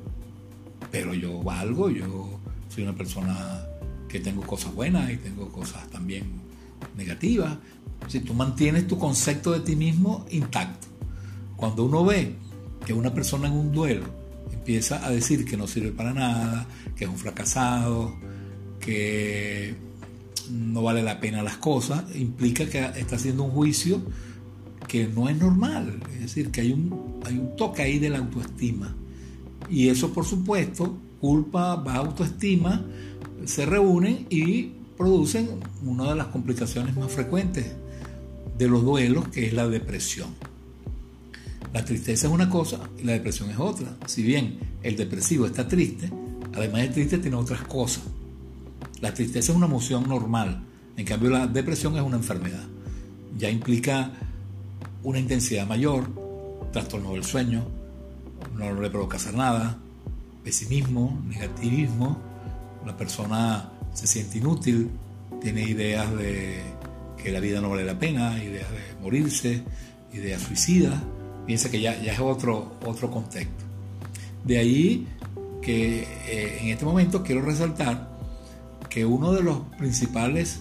pero 0.90 1.14
yo 1.14 1.42
valgo, 1.42 1.90
yo 1.90 2.40
soy 2.68 2.84
una 2.84 2.94
persona 2.94 3.64
que 4.08 4.20
tengo 4.20 4.42
cosas 4.42 4.74
buenas 4.74 5.10
y 5.10 5.16
tengo 5.16 5.50
cosas 5.50 5.88
también 5.90 6.24
negativas. 6.96 7.56
Si 8.08 8.20
tú 8.20 8.34
mantienes 8.34 8.86
tu 8.86 8.98
concepto 8.98 9.52
de 9.52 9.60
ti 9.60 9.76
mismo 9.76 10.26
intacto. 10.30 10.86
Cuando 11.56 11.84
uno 11.84 12.04
ve 12.04 12.36
que 12.84 12.92
una 12.92 13.12
persona 13.12 13.48
en 13.48 13.54
un 13.54 13.72
duelo 13.72 14.04
empieza 14.52 15.04
a 15.04 15.10
decir 15.10 15.44
que 15.44 15.56
no 15.56 15.66
sirve 15.66 15.90
para 15.90 16.12
nada, 16.12 16.66
que 16.94 17.04
es 17.04 17.10
un 17.10 17.16
fracasado, 17.16 18.14
que 18.78 19.74
no 20.50 20.82
vale 20.82 21.02
la 21.02 21.18
pena 21.18 21.42
las 21.42 21.56
cosas, 21.56 22.04
implica 22.14 22.66
que 22.66 22.78
está 23.00 23.16
haciendo 23.16 23.44
un 23.44 23.50
juicio 23.50 24.02
que 24.86 25.06
no 25.08 25.28
es 25.28 25.36
normal. 25.36 26.00
Es 26.14 26.20
decir, 26.20 26.50
que 26.50 26.60
hay 26.62 26.72
un, 26.72 27.20
hay 27.24 27.38
un 27.38 27.56
toque 27.56 27.82
ahí 27.82 27.98
de 27.98 28.10
la 28.10 28.18
autoestima. 28.18 28.94
Y 29.68 29.88
eso, 29.88 30.12
por 30.12 30.24
supuesto, 30.24 30.96
culpa, 31.20 31.76
baja 31.76 31.98
autoestima, 31.98 32.84
se 33.44 33.66
reúnen 33.66 34.26
y 34.30 34.70
producen 34.96 35.48
una 35.84 36.10
de 36.10 36.16
las 36.16 36.26
complicaciones 36.28 36.96
más 36.96 37.12
frecuentes 37.12 37.66
de 38.56 38.68
los 38.68 38.82
duelos, 38.82 39.28
que 39.28 39.46
es 39.46 39.52
la 39.52 39.68
depresión. 39.68 40.28
La 41.72 41.84
tristeza 41.84 42.26
es 42.26 42.32
una 42.32 42.48
cosa 42.48 42.80
y 42.98 43.04
la 43.04 43.12
depresión 43.12 43.50
es 43.50 43.58
otra. 43.58 43.96
Si 44.06 44.22
bien 44.22 44.58
el 44.82 44.96
depresivo 44.96 45.46
está 45.46 45.68
triste, 45.68 46.10
además 46.54 46.82
de 46.82 46.88
triste 46.88 47.18
tiene 47.18 47.36
otras 47.36 47.62
cosas. 47.62 48.04
La 49.00 49.12
tristeza 49.12 49.52
es 49.52 49.56
una 49.56 49.66
emoción 49.66 50.08
normal, 50.08 50.62
en 50.96 51.04
cambio 51.04 51.30
la 51.30 51.46
depresión 51.46 51.96
es 51.96 52.02
una 52.02 52.16
enfermedad. 52.16 52.64
Ya 53.36 53.50
implica 53.50 54.10
una 55.06 55.20
intensidad 55.20 55.68
mayor, 55.68 56.10
trastorno 56.72 57.12
del 57.12 57.22
sueño, 57.22 57.64
no 58.56 58.80
le 58.80 58.90
provoca 58.90 59.18
hacer 59.18 59.34
nada, 59.34 59.78
pesimismo, 60.42 61.22
negativismo, 61.28 62.18
la 62.84 62.96
persona 62.96 63.70
se 63.94 64.08
siente 64.08 64.38
inútil, 64.38 64.90
tiene 65.40 65.62
ideas 65.62 66.12
de 66.16 66.60
que 67.22 67.30
la 67.30 67.38
vida 67.38 67.60
no 67.60 67.70
vale 67.70 67.84
la 67.84 67.96
pena, 67.96 68.42
ideas 68.42 68.68
de 68.68 69.00
morirse, 69.00 69.62
ideas 70.12 70.42
suicidas, 70.42 71.00
piensa 71.46 71.70
que 71.70 71.80
ya, 71.80 72.02
ya 72.02 72.12
es 72.12 72.18
otro, 72.18 72.72
otro 72.84 73.08
contexto. 73.08 73.64
De 74.44 74.58
ahí 74.58 75.06
que 75.62 76.02
eh, 76.02 76.58
en 76.62 76.68
este 76.70 76.84
momento 76.84 77.22
quiero 77.22 77.42
resaltar 77.42 78.10
que 78.90 79.06
uno 79.06 79.32
de 79.32 79.44
los 79.44 79.60
principales 79.78 80.58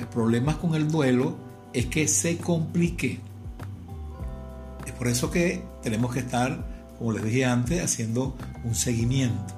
eh, 0.00 0.06
problemas 0.10 0.56
con 0.56 0.74
el 0.74 0.90
duelo 0.90 1.36
es 1.74 1.84
que 1.84 2.08
se 2.08 2.38
complique. 2.38 3.20
Por 4.98 5.08
eso 5.08 5.30
que 5.30 5.62
tenemos 5.82 6.12
que 6.12 6.20
estar, 6.20 6.66
como 6.98 7.12
les 7.12 7.24
dije 7.24 7.44
antes, 7.44 7.82
haciendo 7.82 8.36
un 8.64 8.74
seguimiento 8.74 9.54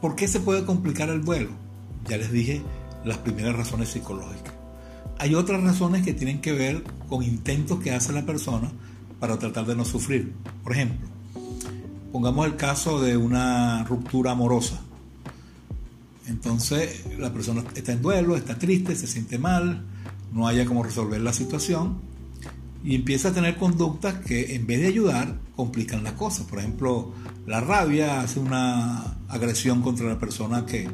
¿Por 0.00 0.16
qué 0.16 0.26
se 0.28 0.40
puede 0.40 0.64
complicar 0.64 1.10
el 1.10 1.22
duelo? 1.22 1.50
Ya 2.08 2.16
les 2.16 2.32
dije 2.32 2.62
las 3.04 3.18
primeras 3.18 3.54
razones 3.54 3.90
psicológicas. 3.90 4.54
Hay 5.18 5.34
otras 5.34 5.62
razones 5.62 6.02
que 6.02 6.14
tienen 6.14 6.40
que 6.40 6.52
ver 6.52 6.82
con 7.08 7.22
intentos 7.22 7.80
que 7.80 7.90
hace 7.90 8.12
la 8.12 8.24
persona 8.24 8.70
para 9.18 9.38
tratar 9.38 9.66
de 9.66 9.76
no 9.76 9.84
sufrir. 9.84 10.32
Por 10.62 10.72
ejemplo, 10.72 11.06
pongamos 12.12 12.46
el 12.46 12.56
caso 12.56 13.02
de 13.02 13.18
una 13.18 13.84
ruptura 13.84 14.30
amorosa. 14.30 14.80
Entonces 16.26 17.04
la 17.18 17.30
persona 17.30 17.62
está 17.74 17.92
en 17.92 18.00
duelo, 18.00 18.36
está 18.36 18.56
triste, 18.56 18.96
se 18.96 19.06
siente 19.06 19.38
mal, 19.38 19.84
no 20.32 20.48
haya 20.48 20.64
cómo 20.64 20.82
resolver 20.82 21.20
la 21.20 21.34
situación 21.34 21.98
y 22.82 22.94
empieza 22.94 23.28
a 23.28 23.32
tener 23.32 23.56
conductas 23.56 24.14
que 24.14 24.54
en 24.54 24.66
vez 24.66 24.80
de 24.80 24.88
ayudar 24.88 25.38
complican 25.54 26.02
la 26.02 26.14
cosa. 26.16 26.46
Por 26.46 26.58
ejemplo, 26.58 27.12
la 27.46 27.60
rabia 27.60 28.20
hace 28.20 28.40
una 28.40 29.16
agresión 29.28 29.82
contra 29.82 30.06
la 30.06 30.18
persona 30.18 30.64
que 30.64 30.88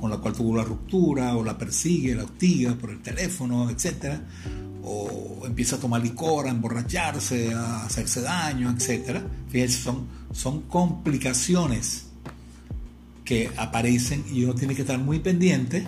con 0.00 0.10
la 0.10 0.16
cual 0.16 0.34
tuvo 0.34 0.56
la 0.56 0.64
ruptura 0.64 1.36
o 1.36 1.44
la 1.44 1.58
persigue, 1.58 2.14
la 2.14 2.24
hostiga 2.24 2.74
por 2.74 2.90
el 2.90 3.00
teléfono, 3.00 3.68
etc. 3.68 4.18
O 4.82 5.42
empieza 5.44 5.76
a 5.76 5.78
tomar 5.78 6.02
licor, 6.02 6.46
a 6.46 6.50
emborracharse, 6.50 7.52
a 7.52 7.84
hacerse 7.84 8.22
daño, 8.22 8.70
etc. 8.70 9.20
Fíjense, 9.50 9.82
son, 9.82 10.06
son 10.32 10.62
complicaciones 10.62 12.06
que 13.24 13.50
aparecen 13.56 14.24
y 14.32 14.44
uno 14.44 14.54
tiene 14.54 14.74
que 14.74 14.82
estar 14.82 14.98
muy 14.98 15.20
pendiente 15.20 15.86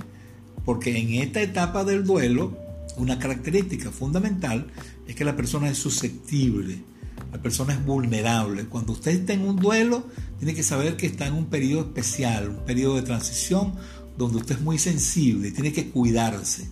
porque 0.64 0.96
en 0.96 1.14
esta 1.14 1.40
etapa 1.40 1.82
del 1.84 2.04
duelo 2.04 2.56
una 2.96 3.18
característica 3.18 3.90
fundamental 3.90 4.66
es 5.06 5.14
que 5.14 5.24
la 5.24 5.36
persona 5.36 5.70
es 5.70 5.78
susceptible, 5.78 6.82
la 7.30 7.40
persona 7.40 7.72
es 7.72 7.84
vulnerable. 7.84 8.66
Cuando 8.66 8.92
usted 8.92 9.12
está 9.12 9.32
en 9.32 9.46
un 9.48 9.56
duelo, 9.56 10.06
tiene 10.38 10.54
que 10.54 10.62
saber 10.62 10.96
que 10.96 11.06
está 11.06 11.26
en 11.26 11.34
un 11.34 11.46
periodo 11.46 11.82
especial, 11.82 12.50
un 12.50 12.64
periodo 12.64 12.96
de 12.96 13.02
transición 13.02 13.74
donde 14.16 14.38
usted 14.38 14.56
es 14.56 14.60
muy 14.60 14.78
sensible, 14.78 15.52
tiene 15.52 15.72
que 15.72 15.90
cuidarse. 15.90 16.68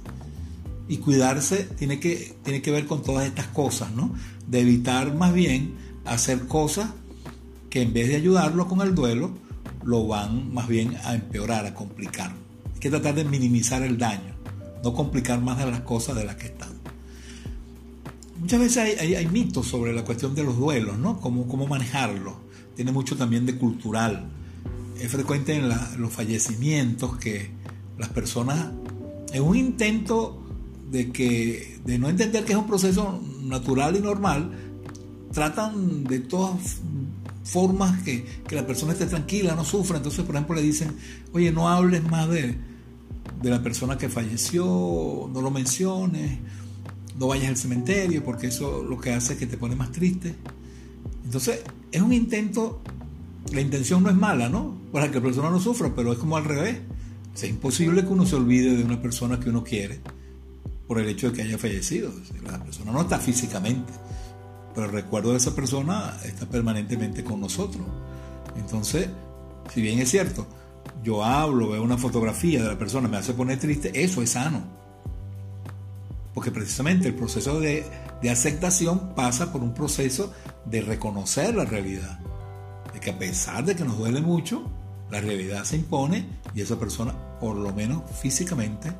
Y 0.88 0.98
cuidarse 0.98 1.64
tiene 1.78 2.00
que, 2.00 2.34
tiene 2.42 2.60
que 2.60 2.70
ver 2.70 2.86
con 2.86 3.02
todas 3.02 3.26
estas 3.26 3.46
cosas, 3.46 3.92
¿no? 3.92 4.12
De 4.48 4.60
evitar 4.60 5.14
más 5.14 5.32
bien 5.32 5.74
hacer 6.04 6.46
cosas 6.46 6.90
que 7.70 7.82
en 7.82 7.92
vez 7.92 8.08
de 8.08 8.16
ayudarlo 8.16 8.66
con 8.66 8.80
el 8.80 8.94
duelo, 8.94 9.30
lo 9.84 10.06
van 10.06 10.52
más 10.52 10.66
bien 10.68 10.96
a 11.04 11.14
empeorar, 11.14 11.64
a 11.64 11.74
complicar. 11.74 12.34
Hay 12.74 12.80
que 12.80 12.90
tratar 12.90 13.14
de 13.14 13.24
minimizar 13.24 13.82
el 13.82 13.96
daño 13.96 14.29
no 14.82 14.94
complicar 14.94 15.40
más 15.40 15.58
de 15.58 15.70
las 15.70 15.80
cosas 15.80 16.16
de 16.16 16.24
las 16.24 16.36
que 16.36 16.46
están. 16.46 16.70
Muchas 18.40 18.60
veces 18.60 19.00
hay, 19.00 19.26
mitos 19.26 19.66
sobre 19.66 19.92
la 19.92 20.02
cuestión 20.02 20.34
de 20.34 20.42
los 20.42 20.56
duelos, 20.56 20.98
¿no? 20.98 21.20
Cómo, 21.20 21.46
cómo 21.46 21.66
manejarlos. 21.66 22.34
Tiene 22.74 22.90
mucho 22.90 23.16
también 23.16 23.44
de 23.44 23.56
cultural. 23.56 24.30
Es 24.98 25.10
frecuente 25.10 25.54
en 25.54 25.68
los 25.68 26.12
fallecimientos 26.12 27.18
que 27.18 27.50
las 27.98 28.08
personas, 28.08 28.70
en 29.32 29.42
un 29.42 29.56
intento 29.56 30.42
de, 30.90 31.10
que, 31.12 31.80
de 31.84 31.98
no 31.98 32.08
entender 32.08 32.44
que 32.44 32.52
es 32.52 32.58
un 32.58 32.66
proceso 32.66 33.20
natural 33.42 33.96
y 33.96 34.00
normal, 34.00 34.52
tratan 35.32 36.04
de 36.04 36.20
todas 36.20 36.78
formas 37.44 38.02
que, 38.02 38.24
que 38.48 38.54
la 38.56 38.66
persona 38.66 38.92
esté 38.92 39.04
tranquila, 39.04 39.54
no 39.54 39.64
sufra. 39.64 39.98
Entonces, 39.98 40.24
por 40.24 40.34
ejemplo, 40.34 40.56
le 40.56 40.62
dicen, 40.62 40.96
oye, 41.32 41.52
no 41.52 41.68
hables 41.68 42.02
más 42.04 42.28
de, 42.30 42.56
de 43.42 43.50
la 43.50 43.62
persona 43.62 43.96
que 43.96 44.08
falleció, 44.08 45.30
no 45.32 45.40
lo 45.40 45.50
menciones, 45.50 46.38
no 47.18 47.28
vayas 47.28 47.48
al 47.48 47.56
cementerio 47.56 48.24
porque 48.24 48.48
eso 48.48 48.82
lo 48.82 48.98
que 48.98 49.12
hace 49.12 49.34
es 49.34 49.38
que 49.38 49.46
te 49.46 49.56
pone 49.56 49.76
más 49.76 49.92
triste. 49.92 50.34
Entonces, 51.24 51.62
es 51.92 52.02
un 52.02 52.12
intento, 52.12 52.80
la 53.52 53.60
intención 53.60 54.02
no 54.02 54.10
es 54.10 54.16
mala, 54.16 54.48
¿no? 54.48 54.76
Para 54.92 55.08
que 55.08 55.16
la 55.16 55.22
persona 55.22 55.50
no 55.50 55.60
sufra, 55.60 55.92
pero 55.94 56.12
es 56.12 56.18
como 56.18 56.36
al 56.36 56.44
revés. 56.44 56.78
es 57.34 57.44
imposible 57.44 58.02
que 58.02 58.08
uno 58.08 58.26
se 58.26 58.36
olvide 58.36 58.76
de 58.76 58.84
una 58.84 59.00
persona 59.00 59.38
que 59.38 59.50
uno 59.50 59.62
quiere 59.62 60.00
por 60.86 60.98
el 60.98 61.08
hecho 61.08 61.30
de 61.30 61.36
que 61.36 61.42
haya 61.42 61.56
fallecido. 61.56 62.12
La 62.44 62.62
persona 62.62 62.90
no 62.90 63.02
está 63.02 63.18
físicamente, 63.18 63.92
pero 64.74 64.86
el 64.86 64.92
recuerdo 64.92 65.30
de 65.30 65.36
esa 65.36 65.54
persona 65.54 66.18
está 66.24 66.46
permanentemente 66.46 67.22
con 67.22 67.40
nosotros. 67.40 67.86
Entonces, 68.56 69.08
si 69.72 69.82
bien 69.82 70.00
es 70.00 70.10
cierto, 70.10 70.46
yo 71.02 71.24
hablo, 71.24 71.70
veo 71.70 71.82
una 71.82 71.96
fotografía 71.96 72.62
de 72.62 72.68
la 72.68 72.78
persona, 72.78 73.08
me 73.08 73.16
hace 73.16 73.32
poner 73.32 73.58
triste, 73.58 74.02
eso 74.02 74.22
es 74.22 74.30
sano. 74.30 74.62
Porque 76.34 76.50
precisamente 76.50 77.08
el 77.08 77.14
proceso 77.14 77.58
de, 77.60 77.84
aceptación 78.30 79.14
pasa 79.14 79.52
por 79.52 79.62
un 79.62 79.72
proceso 79.72 80.32
de 80.66 80.82
reconocer 80.82 81.54
la 81.54 81.64
realidad. 81.64 82.18
De 82.92 83.00
que 83.00 83.10
a 83.10 83.18
pesar 83.18 83.64
de 83.64 83.74
que 83.74 83.84
nos 83.84 83.98
duele 83.98 84.20
mucho, 84.20 84.70
la 85.10 85.20
realidad 85.20 85.64
se 85.64 85.76
impone 85.76 86.26
y 86.54 86.60
esa 86.60 86.78
persona, 86.78 87.14
por 87.40 87.56
lo 87.56 87.72
menos 87.72 88.02
físicamente, 88.20 88.92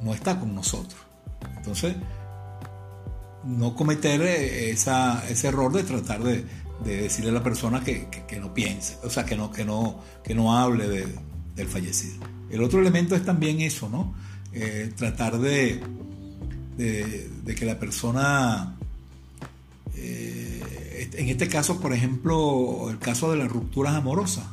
no 0.00 0.14
está 0.14 0.38
con 0.38 0.54
nosotros. 0.54 1.00
Entonces, 1.56 1.96
no 3.44 3.74
cometer 3.74 4.20
ese 4.22 5.48
error 5.48 5.72
de 5.72 5.82
tratar 5.82 6.22
de, 6.22 6.44
de 6.84 7.02
decirle 7.02 7.30
a 7.30 7.34
la 7.34 7.42
persona 7.42 7.82
que, 7.82 8.08
no 8.40 8.52
piense, 8.52 8.98
o 9.02 9.10
sea, 9.10 9.24
que 9.24 9.36
no, 9.36 9.50
que 9.50 9.64
no, 9.64 10.00
que 10.22 10.34
no 10.34 10.56
hable 10.56 10.88
del 11.54 11.68
fallecido. 11.68 12.16
El 12.50 12.62
otro 12.62 12.80
elemento 12.80 13.14
es 13.14 13.24
también 13.24 13.60
eso, 13.60 13.88
¿no? 13.88 14.14
Eh, 14.52 14.92
tratar 14.96 15.38
de, 15.38 15.80
de, 16.76 17.54
que 17.54 17.64
la 17.64 17.78
persona, 17.78 18.76
eh, 19.94 21.10
en 21.14 21.28
este 21.28 21.48
caso, 21.48 21.80
por 21.80 21.92
ejemplo, 21.92 22.88
el 22.90 22.98
caso 22.98 23.30
de 23.30 23.38
las 23.38 23.50
rupturas 23.50 23.94
amorosas, 23.94 24.44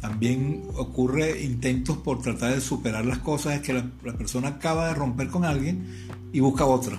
también 0.00 0.64
ocurre 0.74 1.42
intentos 1.42 1.96
por 1.96 2.20
tratar 2.20 2.54
de 2.54 2.60
superar 2.60 3.06
las 3.06 3.18
cosas, 3.18 3.54
es 3.54 3.60
que 3.62 3.72
la, 3.72 3.88
la 4.02 4.12
persona 4.14 4.48
acaba 4.48 4.88
de 4.88 4.94
romper 4.94 5.28
con 5.28 5.44
alguien 5.44 6.08
y 6.32 6.40
busca 6.40 6.66
otra 6.66 6.98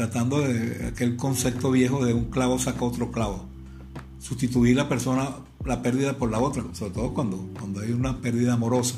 tratando 0.00 0.40
de 0.40 0.86
aquel 0.86 1.14
concepto 1.16 1.70
viejo 1.70 2.02
de 2.02 2.14
un 2.14 2.30
clavo 2.30 2.58
saca 2.58 2.86
otro 2.86 3.12
clavo. 3.12 3.44
Sustituir 4.18 4.74
la 4.74 4.88
persona, 4.88 5.28
la 5.62 5.82
pérdida 5.82 6.16
por 6.16 6.30
la 6.30 6.38
otra, 6.38 6.64
sobre 6.72 6.92
todo 6.92 7.12
cuando, 7.12 7.50
cuando 7.58 7.80
hay 7.80 7.92
una 7.92 8.18
pérdida 8.22 8.54
amorosa. 8.54 8.94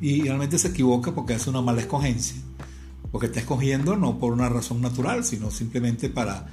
Y 0.00 0.22
realmente 0.22 0.58
se 0.58 0.68
equivoca 0.68 1.14
porque 1.14 1.34
hace 1.34 1.50
una 1.50 1.60
mala 1.60 1.82
escogencia. 1.82 2.40
Porque 3.12 3.26
está 3.26 3.40
escogiendo 3.40 3.96
no 3.96 4.18
por 4.18 4.32
una 4.32 4.48
razón 4.48 4.80
natural, 4.80 5.24
sino 5.24 5.50
simplemente 5.50 6.08
para, 6.08 6.46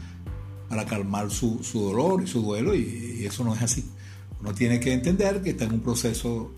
para 0.67 0.85
calmar 0.85 1.31
su, 1.31 1.61
dolor 1.73 2.23
y 2.23 2.27
su 2.27 2.41
duelo, 2.41 2.75
y, 2.75 3.19
y 3.21 3.25
eso 3.25 3.45
no 3.45 3.55
es 3.55 3.61
así. 3.61 3.85
Uno 4.41 4.53
tiene 4.53 4.81
que 4.81 4.91
entender 4.91 5.41
que 5.41 5.51
está 5.51 5.63
en 5.63 5.75
un 5.75 5.79
proceso 5.79 6.51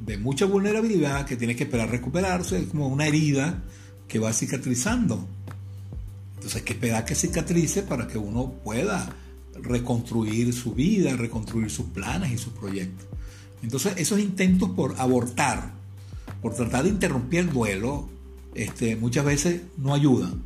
de 0.00 0.16
mucha 0.16 0.46
vulnerabilidad, 0.46 1.26
que 1.26 1.36
tiene 1.36 1.54
que 1.56 1.64
esperar 1.64 1.90
recuperarse, 1.90 2.58
es 2.58 2.68
como 2.68 2.88
una 2.88 3.06
herida 3.06 3.62
que 4.08 4.18
va 4.18 4.32
cicatrizando 4.32 5.28
entonces 6.42 6.60
hay 6.60 6.64
que 6.64 6.72
esperar 6.72 7.04
que 7.04 7.14
cicatrice 7.14 7.84
para 7.84 8.08
que 8.08 8.18
uno 8.18 8.52
pueda 8.64 9.14
reconstruir 9.62 10.52
su 10.52 10.74
vida, 10.74 11.14
reconstruir 11.14 11.70
sus 11.70 11.86
planes 11.86 12.32
y 12.32 12.38
sus 12.38 12.52
proyectos. 12.52 13.06
Entonces 13.62 13.92
esos 13.96 14.18
intentos 14.18 14.70
por 14.70 15.00
abortar, 15.00 15.72
por 16.40 16.52
tratar 16.52 16.82
de 16.82 16.88
interrumpir 16.88 17.38
el 17.38 17.50
duelo, 17.52 18.08
este, 18.56 18.96
muchas 18.96 19.24
veces 19.24 19.62
no 19.76 19.94
ayudan. 19.94 20.42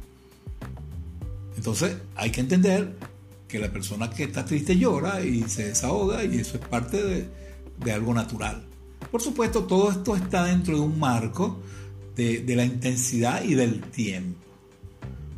Entonces 1.56 1.96
hay 2.14 2.30
que 2.30 2.42
entender 2.42 2.94
que 3.48 3.58
la 3.58 3.72
persona 3.72 4.10
que 4.10 4.24
está 4.24 4.44
triste 4.44 4.76
llora 4.76 5.24
y 5.24 5.48
se 5.48 5.68
desahoga 5.68 6.22
y 6.24 6.36
eso 6.36 6.58
es 6.58 6.68
parte 6.68 7.26
de, 7.82 7.90
algo 7.90 8.12
natural. 8.12 8.66
Por 9.10 9.22
supuesto, 9.22 9.64
todo 9.64 9.90
esto 9.90 10.14
está 10.14 10.44
dentro 10.44 10.76
de 10.76 10.82
un 10.82 10.98
marco 10.98 11.58
de 12.16 12.54
la 12.54 12.66
intensidad 12.66 13.42
y 13.42 13.54
del 13.54 13.80
tiempo. 13.80 14.45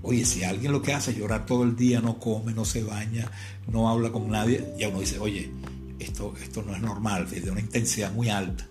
Oye, 0.09 0.25
si 0.25 0.42
alguien 0.42 0.73
lo 0.73 0.81
que 0.81 0.94
hace 0.94 1.11
es 1.11 1.18
llorar 1.18 1.44
todo 1.44 1.64
el 1.64 1.77
día, 1.77 2.01
no 2.01 2.18
come, 2.18 2.55
no 2.55 2.64
se 2.64 2.83
baña, 2.83 3.31
no 3.71 3.90
habla 3.90 4.11
con 4.11 4.31
nadie, 4.31 4.64
ya 4.79 4.88
uno 4.88 5.01
dice, 5.01 5.18
oye, 5.18 5.51
esto, 5.99 6.33
esto 6.42 6.62
no 6.62 6.75
es 6.75 6.81
normal, 6.81 7.29
es 7.31 7.44
de 7.44 7.51
una 7.51 7.61
intensidad 7.61 8.11
muy 8.14 8.31
alta. 8.31 8.66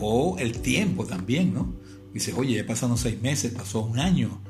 O 0.00 0.38
el 0.38 0.62
tiempo 0.62 1.04
también, 1.04 1.52
¿no? 1.52 1.74
Dices, 2.14 2.34
oye, 2.34 2.56
ya 2.56 2.66
pasaron 2.66 2.96
seis 2.96 3.20
meses, 3.20 3.52
pasó 3.52 3.80
un 3.80 3.98
año, 3.98 4.40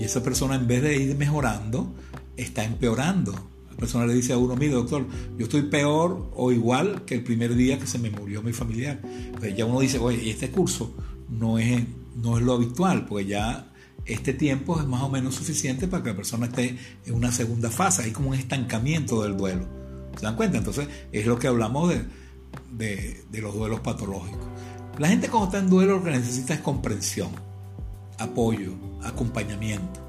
y 0.00 0.02
esa 0.02 0.20
persona 0.20 0.56
en 0.56 0.66
vez 0.66 0.82
de 0.82 0.96
ir 0.96 1.16
mejorando, 1.16 1.94
está 2.36 2.64
empeorando. 2.64 3.30
La 3.70 3.76
persona 3.76 4.04
le 4.04 4.14
dice 4.14 4.32
a 4.32 4.36
uno, 4.36 4.56
mire 4.56 4.72
doctor, 4.72 5.06
yo 5.38 5.44
estoy 5.44 5.62
peor 5.62 6.32
o 6.34 6.50
igual 6.50 7.04
que 7.04 7.14
el 7.14 7.22
primer 7.22 7.54
día 7.54 7.78
que 7.78 7.86
se 7.86 8.00
me 8.00 8.10
murió 8.10 8.42
mi 8.42 8.52
familiar. 8.52 9.00
Pues 9.38 9.56
ya 9.56 9.64
uno 9.64 9.78
dice, 9.78 10.00
oye, 10.00 10.28
este 10.28 10.50
curso 10.50 10.92
no 11.30 11.56
es, 11.56 11.84
no 12.16 12.36
es 12.36 12.42
lo 12.42 12.54
habitual, 12.54 13.06
porque 13.06 13.26
ya 13.26 13.70
este 14.08 14.32
tiempo 14.32 14.80
es 14.80 14.86
más 14.86 15.02
o 15.02 15.10
menos 15.10 15.34
suficiente 15.34 15.86
para 15.86 16.02
que 16.02 16.10
la 16.10 16.16
persona 16.16 16.46
esté 16.46 16.76
en 17.04 17.14
una 17.14 17.30
segunda 17.30 17.70
fase. 17.70 18.02
Hay 18.04 18.10
como 18.10 18.30
un 18.30 18.34
estancamiento 18.34 19.22
del 19.22 19.36
duelo. 19.36 19.66
¿Se 20.16 20.22
dan 20.22 20.34
cuenta? 20.34 20.58
Entonces 20.58 20.88
es 21.12 21.26
lo 21.26 21.38
que 21.38 21.46
hablamos 21.46 21.94
de, 22.70 23.24
los 23.30 23.54
duelos 23.54 23.80
patológicos. 23.80 24.46
La 24.98 25.08
gente 25.08 25.28
cuando 25.28 25.48
está 25.48 25.58
en 25.58 25.70
duelo 25.70 25.98
lo 25.98 26.04
que 26.04 26.10
necesita 26.10 26.54
es 26.54 26.60
comprensión, 26.60 27.30
apoyo, 28.18 28.72
acompañamiento. 29.04 30.00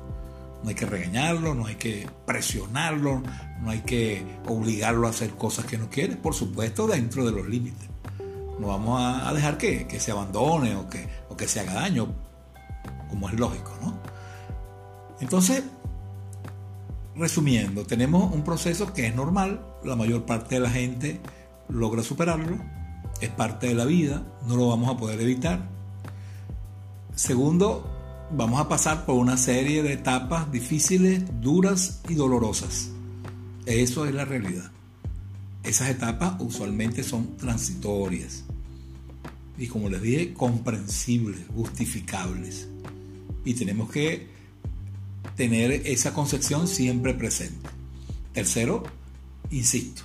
No 0.64 0.70
hay 0.70 0.76
que 0.76 0.86
regañarlo, 0.86 1.54
no 1.54 1.68
hay 1.68 1.76
que 1.76 2.08
presionarlo, 2.26 3.22
no 3.62 3.70
hay 3.70 3.82
que 3.82 4.26
obligarlo 4.48 5.08
a 5.08 5.12
hacer 5.12 5.32
cosas 5.32 5.66
que 5.66 5.78
no 5.78 5.90
quiere, 5.90 6.16
por 6.16 6.34
supuesto 6.34 6.88
dentro 6.88 7.26
de 7.26 7.32
los 7.32 7.48
límites. 7.48 7.88
no 8.60 8.68
vamos 8.68 9.00
a, 9.02 9.32
dejar 9.34 9.58
que, 9.58 9.88
se 10.00 10.12
abandone 10.12 10.76
o 10.76 10.90
que, 10.90 11.08
o 11.30 11.38
que 11.38 11.48
se 11.48 11.60
haga 11.60 11.76
daño, 11.76 12.14
como 13.10 13.30
es 13.30 13.40
lógico, 13.40 13.74
¿no? 13.82 14.00
Entonces, 15.20 15.64
resumiendo, 17.16 17.86
tenemos 17.86 18.34
un 18.34 18.44
proceso 18.44 18.94
que 18.94 19.08
es 19.08 19.16
normal, 19.16 19.66
la 19.84 19.96
mayor 19.96 20.26
parte 20.26 20.56
de 20.56 20.62
la 20.62 20.70
gente 20.70 21.20
logra 21.68 22.04
superarlo, 22.04 22.58
es 23.22 23.30
parte 23.30 23.68
de 23.68 23.76
la 23.76 23.86
vida, 23.86 24.24
no 24.48 24.56
lo 24.56 24.70
vamos 24.70 24.90
a 24.90 24.98
poder 24.98 25.20
evitar. 25.20 25.68
Segundo, 27.16 27.90
vamos 28.32 28.62
a 28.62 28.70
pasar 28.70 29.06
por 29.06 29.16
una 29.16 29.38
serie 29.38 29.84
de 29.84 29.94
etapas 29.94 30.52
difíciles, 30.52 31.24
duras 31.42 32.02
y 32.08 32.16
dolorosas. 32.16 32.92
Eso 33.66 34.06
es 34.06 34.14
la 34.14 34.26
realidad. 34.26 34.72
Esas 35.64 35.90
etapas 35.90 36.36
usualmente 36.40 37.04
son 37.04 37.36
transitorias 37.36 38.46
y 39.60 39.68
como 39.68 39.90
les 39.90 40.02
dije, 40.02 40.34
comprensibles, 40.34 41.42
justificables. 41.54 42.70
Y 43.46 43.54
tenemos 43.54 43.90
que 43.90 44.28
tener 45.36 45.72
esa 45.72 46.14
concepción 46.14 46.68
siempre 46.68 47.14
presente. 47.14 47.70
Tercero, 48.34 48.84
insisto, 49.52 50.04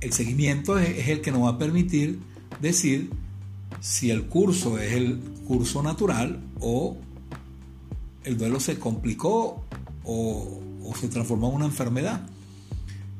el 0.00 0.12
seguimiento 0.12 0.78
es, 0.78 1.08
el 1.08 1.20
que 1.20 1.32
nos 1.32 1.44
va 1.44 1.50
a 1.50 1.58
permitir 1.58 2.18
decir 2.60 3.10
si 3.80 4.10
el 4.10 4.24
curso 4.24 4.78
es 4.78 4.92
el 4.92 5.18
curso 5.46 5.82
natural 5.82 6.40
o 6.60 6.96
el 8.24 8.36
duelo 8.36 8.60
se 8.60 8.78
complicó 8.78 9.64
o, 10.04 10.60
se 11.00 11.08
transformó 11.08 11.48
en 11.50 11.54
una 11.56 11.64
enfermedad. 11.66 12.26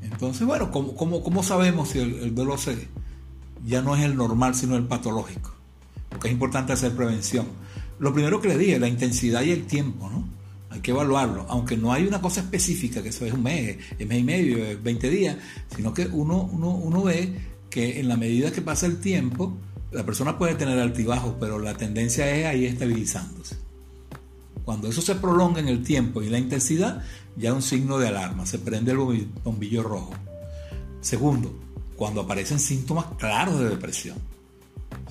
Entonces, 0.02 0.46
bueno, 0.46 0.70
¿cómo, 0.70 1.22
cómo, 1.22 1.42
sabemos 1.42 1.90
si 1.90 1.98
el, 1.98 2.34
duelo 2.34 2.56
se, 2.58 2.88
ya 3.66 3.82
no 3.82 3.96
es 3.96 4.04
el 4.04 4.16
normal, 4.16 4.54
sino 4.54 4.76
el 4.76 4.84
patológico? 4.84 5.52
Porque 6.08 6.28
es 6.28 6.32
importante 6.32 6.72
hacer 6.72 6.94
prevención. 6.94 7.46
Lo 7.98 8.12
primero 8.12 8.40
que 8.40 8.48
le 8.48 8.58
dije, 8.58 8.78
la 8.78 8.88
intensidad 8.88 9.42
y 9.42 9.50
el 9.50 9.66
tiempo, 9.66 10.08
¿no? 10.10 10.28
Hay 10.70 10.80
que 10.80 10.90
evaluarlo, 10.90 11.46
aunque 11.48 11.76
no 11.76 11.92
hay 11.92 12.06
una 12.06 12.20
cosa 12.20 12.40
específica, 12.40 13.02
que 13.02 13.08
eso 13.08 13.24
es 13.24 13.32
un 13.32 13.42
mes, 13.42 13.78
es 13.98 14.06
mes 14.06 14.18
y 14.18 14.24
medio, 14.24 14.64
es 14.64 14.82
20 14.82 15.10
días, 15.10 15.36
sino 15.74 15.94
que 15.94 16.06
uno, 16.06 16.50
uno, 16.52 16.70
uno 16.70 17.02
ve 17.04 17.34
que 17.70 17.98
en 17.98 18.08
la 18.08 18.16
medida 18.16 18.52
que 18.52 18.60
pasa 18.60 18.86
el 18.86 18.98
tiempo, 18.98 19.56
la 19.92 20.04
persona 20.04 20.36
puede 20.36 20.54
tener 20.54 20.78
altibajos, 20.78 21.34
pero 21.40 21.58
la 21.58 21.74
tendencia 21.74 22.28
es 22.34 22.44
ahí 22.46 22.66
estabilizándose. 22.66 23.56
Cuando 24.64 24.88
eso 24.88 25.00
se 25.00 25.14
prolonga 25.14 25.60
en 25.60 25.68
el 25.68 25.82
tiempo 25.82 26.22
y 26.22 26.28
la 26.28 26.38
intensidad, 26.38 27.02
ya 27.36 27.50
es 27.50 27.54
un 27.54 27.62
signo 27.62 27.98
de 27.98 28.08
alarma, 28.08 28.44
se 28.44 28.58
prende 28.58 28.92
el 28.92 28.98
bombillo 29.44 29.82
rojo. 29.82 30.12
Segundo, 31.00 31.54
cuando 31.96 32.22
aparecen 32.22 32.58
síntomas 32.58 33.06
claros 33.18 33.58
de 33.60 33.70
depresión. 33.70 34.18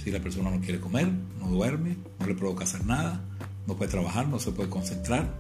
Si 0.04 0.12
la 0.12 0.20
persona 0.20 0.52
no 0.52 0.60
quiere 0.60 0.80
comer, 0.80 1.10
no 1.40 1.48
duerme, 1.50 1.96
no 2.20 2.28
le 2.28 2.36
provoca 2.36 2.64
hacer 2.64 2.86
nada, 2.86 3.22
no 3.68 3.76
puede 3.76 3.92
trabajar, 3.92 4.28
no 4.28 4.40
se 4.40 4.52
puede 4.52 4.70
concentrar, 4.70 5.34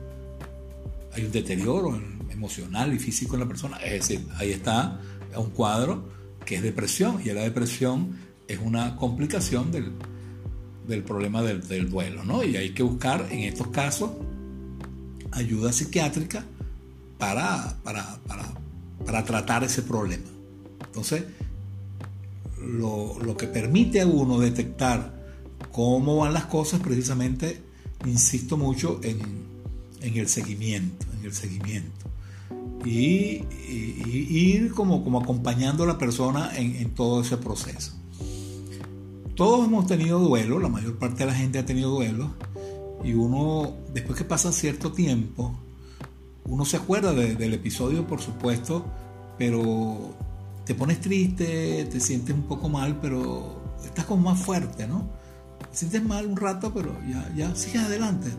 hay 1.14 1.26
un 1.26 1.32
deterioro 1.32 2.00
emocional 2.30 2.94
y 2.94 3.00
físico 3.00 3.36
en 3.36 3.42
la 3.42 3.48
persona. 3.48 3.78
Es 3.78 4.08
decir, 4.08 4.28
ahí 4.38 4.52
está 4.52 5.00
un 5.38 5.50
cuadro 5.52 6.10
que 6.46 6.56
es 6.56 6.64
depresión 6.64 7.22
y 7.24 7.32
la 7.32 7.42
depresión 7.42 8.18
es 8.48 8.60
una 8.62 8.96
complicación 8.96 9.72
del, 9.72 11.04
problema 11.04 11.42
del, 11.42 11.90
duelo, 11.90 12.24
¿no? 12.24 12.44
Y 12.44 12.58
hay 12.58 12.72
que 12.72 12.84
buscar 12.84 13.28
en 13.32 13.40
estos 13.40 13.68
casos 13.68 14.12
ayuda 15.32 15.74
psiquiátrica 15.74 16.46
para, 17.18 17.76
para, 17.84 18.20
para, 19.06 19.24
tratar 19.24 19.64
ese 19.64 19.82
problema. 19.82 20.24
Entonces, 20.86 21.24
lo, 22.66 23.20
lo, 23.20 23.38
que 23.38 23.48
permite 23.48 24.02
a 24.02 24.08
uno 24.08 24.40
detectar 24.40 25.14
cómo 25.72 26.18
van 26.18 26.34
las 26.34 26.46
cosas, 26.46 26.80
precisamente, 26.80 27.62
insisto 28.06 28.58
mucho 28.58 29.00
en, 29.04 29.20
en 30.02 30.18
el 30.18 30.28
seguimiento, 30.28 31.06
en 31.20 31.26
el 31.26 31.34
seguimiento. 31.34 32.06
Y, 32.86 33.44
ir 33.68 34.72
como, 34.74 35.04
como 35.04 35.20
acompañando 35.20 35.84
a 35.84 35.88
la 35.88 35.98
persona 35.98 36.52
en, 36.56 36.92
todo 36.92 37.22
ese 37.22 37.38
proceso. 37.38 37.94
Todos 39.36 39.66
hemos 39.68 39.88
tenido 39.88 40.20
duelo, 40.20 40.60
la 40.60 40.70
mayor 40.70 40.98
parte 40.98 41.20
de 41.20 41.26
la 41.26 41.36
gente 41.36 41.60
ha 41.60 41.66
tenido 41.66 41.90
duelo, 41.90 42.30
y 43.04 43.14
uno, 43.14 43.74
después 43.94 44.18
que 44.18 44.24
pasa 44.24 44.52
cierto 44.52 44.92
tiempo, 44.92 45.56
uno 46.46 46.64
se 46.64 46.78
acuerda 46.78 47.14
del 47.14 47.54
episodio, 47.54 48.06
por 48.06 48.22
supuesto, 48.22 48.86
pero 49.38 50.16
te 50.66 50.76
pones 50.76 51.00
triste, 51.00 51.86
te 51.86 52.00
sientes 52.00 52.36
un 52.36 52.44
poco 52.44 52.70
mal, 52.70 53.00
pero 53.00 53.76
estás 53.86 54.06
como 54.06 54.32
más 54.32 54.40
fuerte, 54.40 54.88
¿no? 54.88 55.10
Te 55.72 55.78
sientes 55.78 56.04
mal 56.04 56.26
un 56.26 56.36
rato, 56.36 56.74
pero 56.74 56.98
ya, 57.08 57.32
ya 57.36 57.56
sigues 57.56 57.84
adelante. 57.84 58.30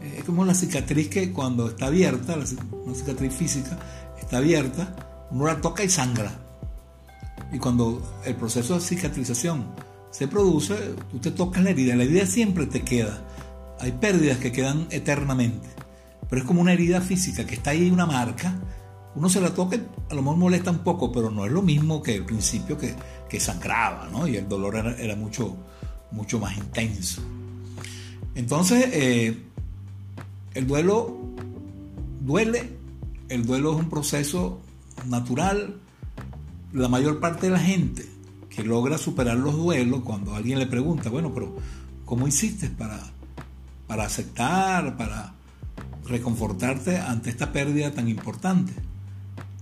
Eh, 0.00 0.16
es 0.18 0.24
como 0.24 0.44
la 0.44 0.54
cicatriz 0.54 1.08
que 1.08 1.32
cuando 1.32 1.68
está 1.68 1.86
abierta, 1.86 2.36
una 2.72 2.94
cicatriz 2.94 3.32
física, 3.32 3.78
está 4.20 4.38
abierta, 4.38 5.28
uno 5.30 5.46
la 5.46 5.60
toca 5.60 5.84
y 5.84 5.88
sangra. 5.88 6.32
Y 7.52 7.58
cuando 7.58 8.20
el 8.24 8.34
proceso 8.34 8.74
de 8.74 8.80
cicatrización 8.80 9.66
se 10.10 10.26
produce, 10.26 10.74
tú 11.10 11.18
te 11.18 11.30
tocas 11.30 11.62
la 11.62 11.70
herida, 11.70 11.94
la 11.94 12.04
herida 12.04 12.26
siempre 12.26 12.66
te 12.66 12.82
queda. 12.82 13.22
Hay 13.78 13.92
pérdidas 13.92 14.38
que 14.38 14.52
quedan 14.52 14.86
eternamente, 14.90 15.68
pero 16.28 16.42
es 16.42 16.46
como 16.46 16.60
una 16.60 16.72
herida 16.72 17.00
física 17.00 17.46
que 17.46 17.54
está 17.54 17.70
ahí, 17.70 17.90
una 17.90 18.06
marca. 18.06 18.54
Uno 19.14 19.28
se 19.28 19.40
la 19.40 19.52
toca, 19.52 19.76
a 20.10 20.14
lo 20.14 20.22
mejor 20.22 20.38
molesta 20.38 20.70
un 20.70 20.78
poco, 20.78 21.12
pero 21.12 21.30
no 21.30 21.44
es 21.44 21.52
lo 21.52 21.62
mismo 21.62 22.02
que 22.02 22.16
el 22.16 22.24
principio 22.24 22.78
que, 22.78 22.94
que 23.28 23.38
sangraba, 23.38 24.08
¿no? 24.10 24.26
Y 24.26 24.36
el 24.36 24.48
dolor 24.48 24.76
era, 24.76 25.16
mucho, 25.16 25.56
mucho 26.10 26.38
más 26.38 26.56
intenso. 26.56 27.22
Entonces, 28.34 28.88
eh, 28.92 29.36
el 30.54 30.66
duelo 30.66 31.18
duele, 32.20 32.70
el 33.28 33.44
duelo 33.44 33.72
es 33.72 33.78
un 33.80 33.90
proceso 33.90 34.60
natural. 35.06 35.76
La 36.72 36.88
mayor 36.88 37.20
parte 37.20 37.46
de 37.46 37.52
la 37.52 37.58
gente 37.58 38.06
que 38.48 38.64
logra 38.64 38.98
superar 38.98 39.36
los 39.36 39.56
duelos, 39.56 40.02
cuando 40.02 40.34
alguien 40.34 40.58
le 40.58 40.66
pregunta, 40.66 41.10
bueno, 41.10 41.32
pero 41.34 41.56
¿cómo 42.04 42.28
hiciste 42.28 42.68
para, 42.68 42.98
para 43.86 44.04
aceptar, 44.04 44.96
para 44.96 45.34
reconfortarte 46.04 46.98
ante 46.98 47.30
esta 47.30 47.52
pérdida 47.52 47.92
tan 47.92 48.08
importante? 48.08 48.72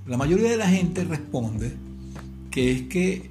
La 0.06 0.16
mayoría 0.16 0.50
de 0.50 0.56
la 0.56 0.68
gente 0.68 1.04
responde 1.04 1.76
que 2.50 2.72
es 2.72 2.82
que 2.82 3.30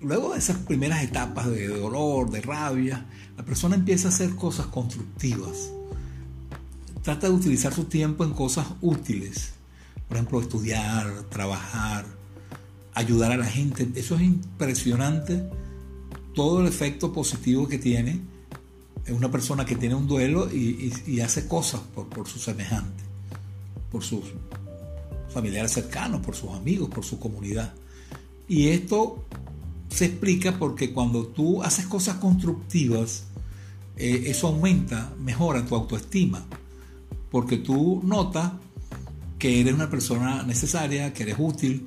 luego 0.00 0.32
de 0.32 0.38
esas 0.38 0.58
primeras 0.58 1.02
etapas 1.02 1.50
de 1.50 1.66
dolor, 1.68 2.30
de 2.30 2.40
rabia, 2.40 3.06
la 3.36 3.44
persona 3.44 3.74
empieza 3.74 4.08
a 4.08 4.10
hacer 4.10 4.34
cosas 4.36 4.66
constructivas. 4.66 5.70
Trata 7.02 7.28
de 7.28 7.34
utilizar 7.34 7.72
su 7.72 7.84
tiempo 7.84 8.24
en 8.24 8.32
cosas 8.32 8.66
útiles. 8.80 9.52
Por 10.08 10.16
ejemplo, 10.16 10.40
estudiar, 10.40 11.24
trabajar, 11.30 12.04
ayudar 12.94 13.32
a 13.32 13.36
la 13.36 13.46
gente. 13.46 13.88
Eso 13.94 14.16
es 14.16 14.22
impresionante. 14.22 15.48
Todo 16.34 16.60
el 16.60 16.66
efecto 16.66 17.12
positivo 17.12 17.66
que 17.66 17.78
tiene 17.78 18.20
es 19.04 19.12
una 19.12 19.30
persona 19.30 19.64
que 19.64 19.76
tiene 19.76 19.94
un 19.94 20.06
duelo 20.06 20.52
y, 20.52 21.20
hace 21.20 21.46
cosas 21.48 21.80
por, 21.94 22.08
por 22.08 22.28
sus 22.28 22.42
semejantes, 22.42 23.04
por 23.90 24.02
sus 24.02 24.24
familiares 25.36 25.72
cercanos, 25.72 26.22
por 26.22 26.34
sus 26.34 26.50
amigos, 26.52 26.88
por 26.88 27.04
su 27.04 27.18
comunidad. 27.18 27.74
Y 28.48 28.68
esto 28.68 29.26
se 29.90 30.06
explica 30.06 30.58
porque 30.58 30.94
cuando 30.94 31.26
tú 31.26 31.62
haces 31.62 31.84
cosas 31.84 32.16
constructivas, 32.16 33.24
eh, 33.98 34.24
eso 34.28 34.46
aumenta, 34.46 35.12
mejora 35.20 35.62
tu 35.66 35.74
autoestima, 35.74 36.42
porque 37.30 37.58
tú 37.58 38.00
notas 38.02 38.52
que 39.38 39.60
eres 39.60 39.74
una 39.74 39.90
persona 39.90 40.42
necesaria, 40.42 41.12
que 41.12 41.24
eres 41.24 41.36
útil, 41.38 41.86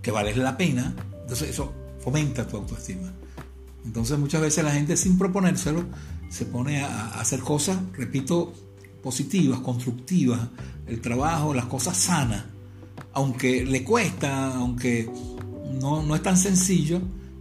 que 0.00 0.12
vales 0.12 0.36
la 0.36 0.56
pena, 0.56 0.94
entonces 1.22 1.50
eso 1.50 1.72
fomenta 1.98 2.46
tu 2.46 2.58
autoestima. 2.58 3.12
Entonces 3.84 4.16
muchas 4.20 4.40
veces 4.40 4.62
la 4.62 4.70
gente 4.70 4.96
sin 4.96 5.18
proponérselo 5.18 5.84
se 6.28 6.44
pone 6.44 6.82
a 6.82 7.18
hacer 7.20 7.40
cosas, 7.40 7.76
repito, 7.94 8.52
positivas, 9.02 9.58
constructivas, 9.58 10.40
el 10.86 11.00
trabajo, 11.00 11.52
las 11.54 11.66
cosas 11.66 11.96
sanas, 11.96 12.44
aunque 13.14 13.64
le 13.64 13.84
cuesta, 13.84 14.54
aunque 14.54 15.10
no, 15.80 16.14
es 16.14 16.22
tan 16.22 16.36
sencillo, 16.36 17.00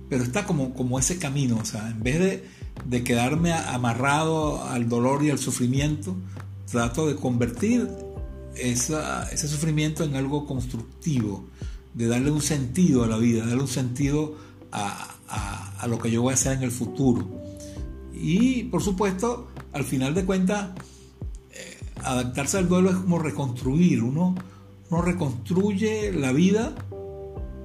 pero 0.09 0.23
está 0.23 0.45
como, 0.45 0.73
como 0.73 0.99
ese 0.99 1.17
camino. 1.17 1.57
O 1.61 1.65
sea, 1.65 1.89
en 1.89 2.03
vez 2.03 2.19
de, 2.89 3.03
quedarme 3.03 3.53
amarrado 3.53 4.63
al 4.63 4.89
dolor 4.89 5.23
y 5.23 5.29
al 5.29 5.39
sufrimiento, 5.39 6.15
trato 6.69 7.07
de 7.07 7.15
convertir 7.15 7.87
ese 8.55 9.47
sufrimiento 9.47 10.03
en 10.03 10.15
algo 10.15 10.45
constructivo, 10.45 11.45
de 11.93 12.07
darle 12.07 12.31
un 12.31 12.41
sentido 12.41 13.03
a 13.03 13.07
la 13.07 13.17
vida, 13.17 13.45
darle 13.45 13.61
un 13.61 13.67
sentido 13.67 14.35
a, 14.71 15.07
lo 15.87 15.99
que 15.99 16.11
yo 16.11 16.21
voy 16.21 16.31
a 16.31 16.35
hacer 16.35 16.57
en 16.57 16.63
el 16.63 16.71
futuro. 16.71 17.27
Y 18.13 18.63
por 18.63 18.83
supuesto, 18.83 19.47
al 19.73 19.83
final 19.83 20.13
de 20.13 20.25
cuentas, 20.25 20.69
eh, 21.51 21.77
adaptarse 22.03 22.57
al 22.57 22.67
duelo 22.67 22.89
es 22.89 22.97
como 22.97 23.19
reconstruir. 23.19 24.03
Uno, 24.03 24.35
uno 24.91 25.01
reconstruye 25.01 26.11
la 26.11 26.33
vida 26.33 26.73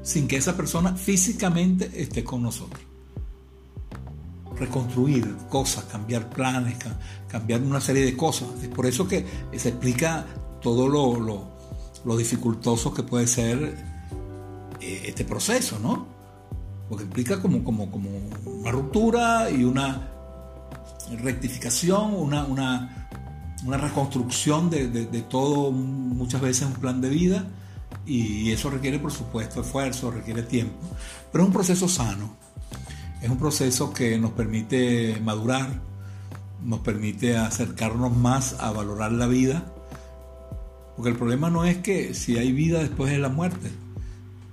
sin 0.03 0.29
que 0.29 0.37
esa 0.37 0.57
persona 0.57 0.95
físicamente 0.95 1.91
esté 2.01 2.23
con 2.23 2.43
nosotros. 2.43 2.81
Reconstruir 4.57 5.37
cosas, 5.51 5.85
cambiar 5.85 6.31
planes, 6.31 6.77
cambiar 7.29 7.61
una 7.63 7.81
serie 7.81 8.05
de 8.05 8.17
cosas. 8.17 8.49
Es 8.63 8.69
por 8.69 8.87
eso 8.87 9.09
que 9.09 9.27
se 9.57 9.71
explica 9.71 10.25
todo 10.63 10.89
lo, 10.89 12.17
dificultoso 12.17 12.95
que 12.95 13.03
puede 13.03 13.27
ser 13.27 13.77
eh, 14.81 15.03
este 15.07 15.25
proceso, 15.25 15.81
¿no? 15.81 16.07
Porque 16.89 17.03
implica 17.03 17.43
como, 17.43 17.65
como, 17.65 17.91
como 17.91 18.09
una 18.47 18.71
ruptura 18.71 19.51
y 19.51 19.65
una 19.65 20.13
rectificación, 21.21 22.15
una, 22.15 22.45
una, 22.45 23.06
reconstrucción 23.75 24.71
de, 24.71 24.89
de, 24.89 25.23
todo, 25.23 25.73
muchas 25.73 26.41
veces 26.41 26.69
un 26.69 26.75
plan 26.75 27.01
de 27.01 27.09
vida, 27.09 27.49
y 28.07 28.53
eso 28.53 28.71
requiere, 28.71 29.01
por 29.01 29.11
supuesto, 29.11 29.61
esfuerzo, 29.61 30.11
requiere 30.13 30.43
tiempo, 30.43 30.77
pero 31.33 31.43
es 31.43 31.49
un 31.49 31.53
proceso 31.53 31.89
sano, 31.89 32.37
es 33.21 33.29
un 33.29 33.39
proceso 33.39 33.93
que 33.93 34.19
nos 34.19 34.31
permite 34.31 35.21
madurar, 35.21 35.81
nos 36.65 36.81
permite 36.81 37.37
acercarnos 37.37 38.17
más 38.17 38.57
a 38.61 38.71
valorar 38.71 39.11
la 39.11 39.27
vida, 39.27 39.65
porque 40.95 41.11
el 41.11 41.17
problema 41.17 41.51
no 41.51 41.65
es 41.65 41.79
que 41.79 42.15
si 42.15 42.39
hay 42.39 42.53
vida 42.53 42.79
después 42.79 43.11
de 43.11 43.19
la 43.19 43.29
muerte, 43.29 43.71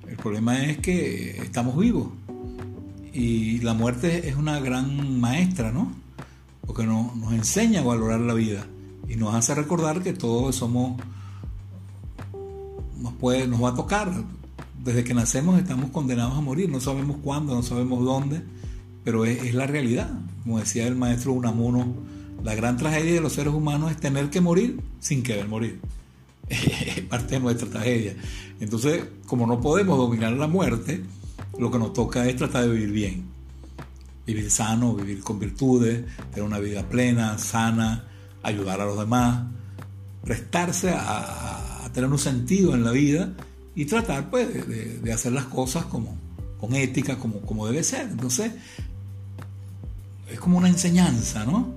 el 0.08 0.18
problema 0.18 0.64
es 0.64 0.80
que 0.80 1.38
estamos 1.38 1.78
vivos. 1.78 2.10
Y 3.14 3.60
la 3.60 3.76
muerte 3.76 4.28
es 4.28 4.36
una 4.36 4.60
gran 4.60 5.20
maestra, 5.22 5.72
¿no? 5.72 5.92
Porque 6.66 6.84
nos, 6.84 7.16
nos 7.16 7.32
enseña 7.34 7.82
a 7.82 7.84
valorar 7.84 8.20
la 8.20 8.34
vida 8.34 8.66
y 9.08 9.16
nos 9.16 9.36
hace 9.36 9.54
recordar 9.56 10.02
que 10.02 10.14
todos 10.14 10.56
somos, 10.56 11.00
nos, 13.00 13.14
puede, 13.14 13.48
nos 13.48 13.64
va 13.64 13.70
a 13.70 13.76
tocar. 13.76 14.12
Desde 14.84 15.04
que 15.04 15.14
nacemos 15.14 15.60
estamos 15.60 15.92
condenados 15.92 16.38
a 16.38 16.42
morir, 16.42 16.70
no 16.70 16.80
sabemos 16.82 17.18
cuándo, 17.24 17.56
no 17.56 17.64
sabemos 17.64 18.04
dónde, 18.04 18.42
pero 19.04 19.26
es, 19.26 19.54
la 19.54 19.68
realidad. 19.68 20.10
Como 20.44 20.60
decía 20.60 20.88
el 20.88 20.96
maestro 20.96 21.32
Unamuno, 21.34 21.94
la 22.44 22.54
gran 22.56 22.78
tragedia 22.78 23.14
de 23.14 23.22
los 23.22 23.34
seres 23.34 23.54
humanos 23.54 23.92
es 23.92 23.98
tener 23.98 24.30
que 24.30 24.42
morir 24.42 24.82
sin 25.00 25.24
querer 25.24 25.48
morir. 25.48 25.80
Es 26.50 27.02
parte 27.10 27.36
de 27.36 27.40
nuestra 27.40 27.70
tragedia. 27.70 28.16
Entonces, 28.60 29.06
como 29.26 29.48
no 29.48 29.62
podemos 29.62 29.98
dominar 29.98 30.34
la 30.34 30.48
muerte, 30.48 31.04
lo 31.58 31.72
que 31.72 31.80
nos 31.80 31.94
toca 31.94 32.28
es 32.28 32.36
tratar 32.36 32.64
de 32.64 32.72
vivir 32.72 32.92
bien. 32.92 33.26
Vivir 34.26 34.50
sano, 34.52 34.96
vivir 34.96 35.22
con 35.22 35.40
virtudes, 35.40 36.04
tener 36.32 36.44
una 36.44 36.60
vida 36.60 36.88
plena, 36.88 37.38
sana, 37.38 38.06
ayudar 38.44 38.82
a 38.82 38.86
los 38.86 38.98
demás, 38.98 39.46
prestarse 40.24 40.94
a, 40.96 41.90
tener 41.94 42.10
un 42.10 42.18
sentido 42.18 42.74
en 42.74 42.84
la 42.84 42.92
vida 42.92 43.34
y 43.76 43.86
tratar 43.86 44.32
pues 44.32 44.48
de, 44.68 45.14
hacer 45.14 45.32
las 45.32 45.46
cosas 45.46 45.86
como, 45.86 46.18
con 46.60 46.74
ética, 46.76 47.18
como, 47.18 47.42
como 47.42 47.68
debe 47.68 47.84
ser. 47.84 48.10
Entonces, 48.10 48.52
es 50.32 50.40
como 50.40 50.58
una 50.58 50.70
enseñanza, 50.70 51.46
¿no? 51.46 51.76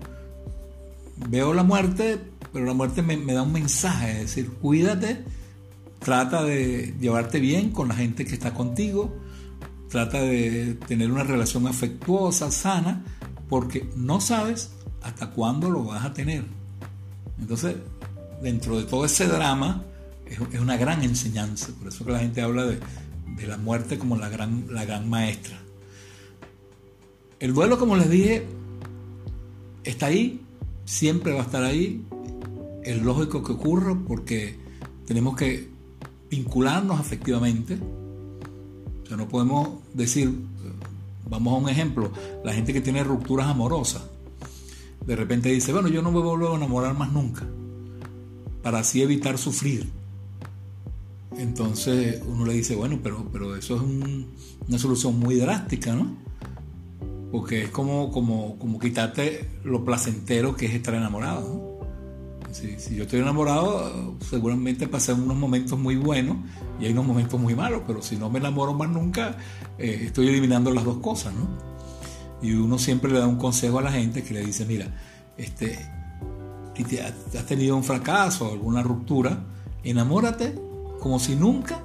Veo 1.29 1.53
la 1.53 1.63
muerte, 1.63 2.19
pero 2.53 2.65
la 2.65 2.73
muerte 2.73 3.03
me, 3.03 3.17
me 3.19 3.35
da 3.35 3.43
un 3.43 3.53
mensaje, 3.53 4.13
es 4.13 4.21
decir, 4.21 4.51
cuídate, 4.51 5.23
trata 5.99 6.43
de 6.45 6.95
llevarte 6.99 7.41
bien 7.41 7.71
con 7.71 7.89
la 7.89 7.95
gente 7.95 8.25
que 8.25 8.35
está 8.35 8.55
contigo, 8.55 9.15
Trata 9.89 10.21
de 10.21 10.77
tener 10.87 11.13
una 11.13 11.23
relación 11.23 11.67
afectuosa, 11.67 12.51
sana, 12.51 13.05
porque 13.49 13.89
no 13.97 14.21
sabes 14.21 14.73
hasta 15.07 15.31
cuándo 15.31 15.71
lo 15.71 15.85
vas 15.85 16.05
a 16.05 16.13
tener. 16.13 16.45
Entonces, 17.39 17.77
dentro 18.43 18.79
de 18.79 18.85
todo 18.85 19.05
ese 19.05 19.27
drama, 19.27 19.83
es, 20.27 20.39
una 20.61 20.77
gran 20.77 21.03
enseñanza. 21.03 21.69
Por 21.79 21.89
eso 21.89 22.05
que 22.05 22.13
la 22.13 22.19
gente 22.19 22.43
habla 22.43 22.65
de, 22.65 22.79
la 23.47 23.57
muerte 23.59 23.99
como 23.99 24.17
la 24.17 24.29
gran, 24.29 24.67
la 24.71 24.85
gran 24.85 25.09
maestra. 25.09 25.59
El 27.39 27.53
duelo, 27.53 27.79
como 27.79 27.97
les 27.97 28.09
dije, 28.09 28.47
está 29.85 30.07
ahí, 30.07 30.41
siempre 30.85 31.33
va 31.33 31.41
a 31.41 31.45
estar 31.45 31.63
ahí. 31.63 32.05
Es 32.83 33.03
lógico 33.03 33.43
que 33.43 33.53
ocurra 33.53 33.97
porque 34.07 34.59
tenemos 35.07 35.37
que 35.37 35.69
vincularnos 36.31 36.99
afectivamente 36.99 37.79
o 39.07 39.09
sea, 39.09 39.17
no 39.17 39.29
podemos 39.29 39.69
decir, 39.95 40.35
vamos 41.31 41.55
a 41.55 41.57
un 41.59 41.69
ejemplo, 41.69 42.11
la 42.43 42.53
gente 42.53 42.73
que 42.73 42.81
tiene 42.81 43.05
rupturas 43.05 43.47
amorosas, 43.47 44.03
de 45.07 45.17
repente 45.17 45.49
dice, 45.51 45.73
bueno, 45.73 45.89
yo 45.89 46.03
no 46.03 46.11
me 46.11 46.21
vuelvo 46.21 46.53
a 46.53 46.57
enamorar 46.57 46.95
más 46.97 47.13
nunca, 47.13 47.47
para 48.63 48.81
así 48.81 49.03
evitar 49.03 49.39
sufrir. 49.39 49.89
Entonces 51.39 52.23
uno 52.27 52.45
le 52.45 52.55
dice, 52.55 52.75
bueno, 52.75 52.99
pero, 53.03 53.29
pero 53.33 53.57
eso 53.57 53.77
es 53.77 53.83
una 53.83 54.79
solución 54.79 55.19
muy 55.19 55.37
drástica, 55.37 55.95
¿no? 55.95 56.17
Porque 57.31 57.65
es 57.65 57.71
como, 57.71 58.11
como, 58.11 58.59
como 58.59 58.79
quitarte 58.79 59.49
lo 59.65 59.85
placentero 59.85 60.57
que 60.57 60.67
es 60.67 60.75
estar 60.75 60.95
enamorado, 60.95 61.41
¿no? 61.41 61.77
Si, 62.53 62.97
yo 62.97 63.03
estoy 63.03 63.21
enamorado, 63.21 64.17
seguramente 64.31 64.89
pasé 64.89 65.13
unos 65.13 65.37
momentos 65.37 65.79
muy 65.79 65.97
buenos 65.97 66.39
y 66.81 66.87
hay 66.87 66.93
unos 66.93 67.05
momentos 67.05 67.39
muy 67.39 67.55
malos, 67.55 67.83
pero 67.87 68.01
si 68.01 68.17
no 68.17 68.31
me 68.31 68.39
enamoro 68.39 68.73
más 68.73 68.89
nunca, 68.89 69.37
eh, 69.79 70.05
estoy 70.07 70.29
eliminando 70.29 70.73
las 70.73 70.85
dos 70.85 70.99
cosas, 70.99 71.35
¿no? 71.35 71.76
Y 72.43 72.53
uno 72.53 72.79
siempre 72.79 73.11
le 73.11 73.19
da 73.19 73.27
un 73.27 73.37
consejo 73.37 73.79
a 73.79 73.83
la 73.83 73.93
gente 73.93 74.23
que 74.23 74.35
le 74.35 74.45
dice, 74.45 74.67
mira, 74.67 74.87
este, 75.37 75.79
has 77.39 77.47
tenido 77.47 77.77
un 77.77 77.85
fracaso, 77.85 78.53
alguna 78.53 78.83
ruptura, 78.83 79.39
enamórate 79.83 80.55
como 81.01 81.19
si 81.19 81.37
nunca 81.37 81.81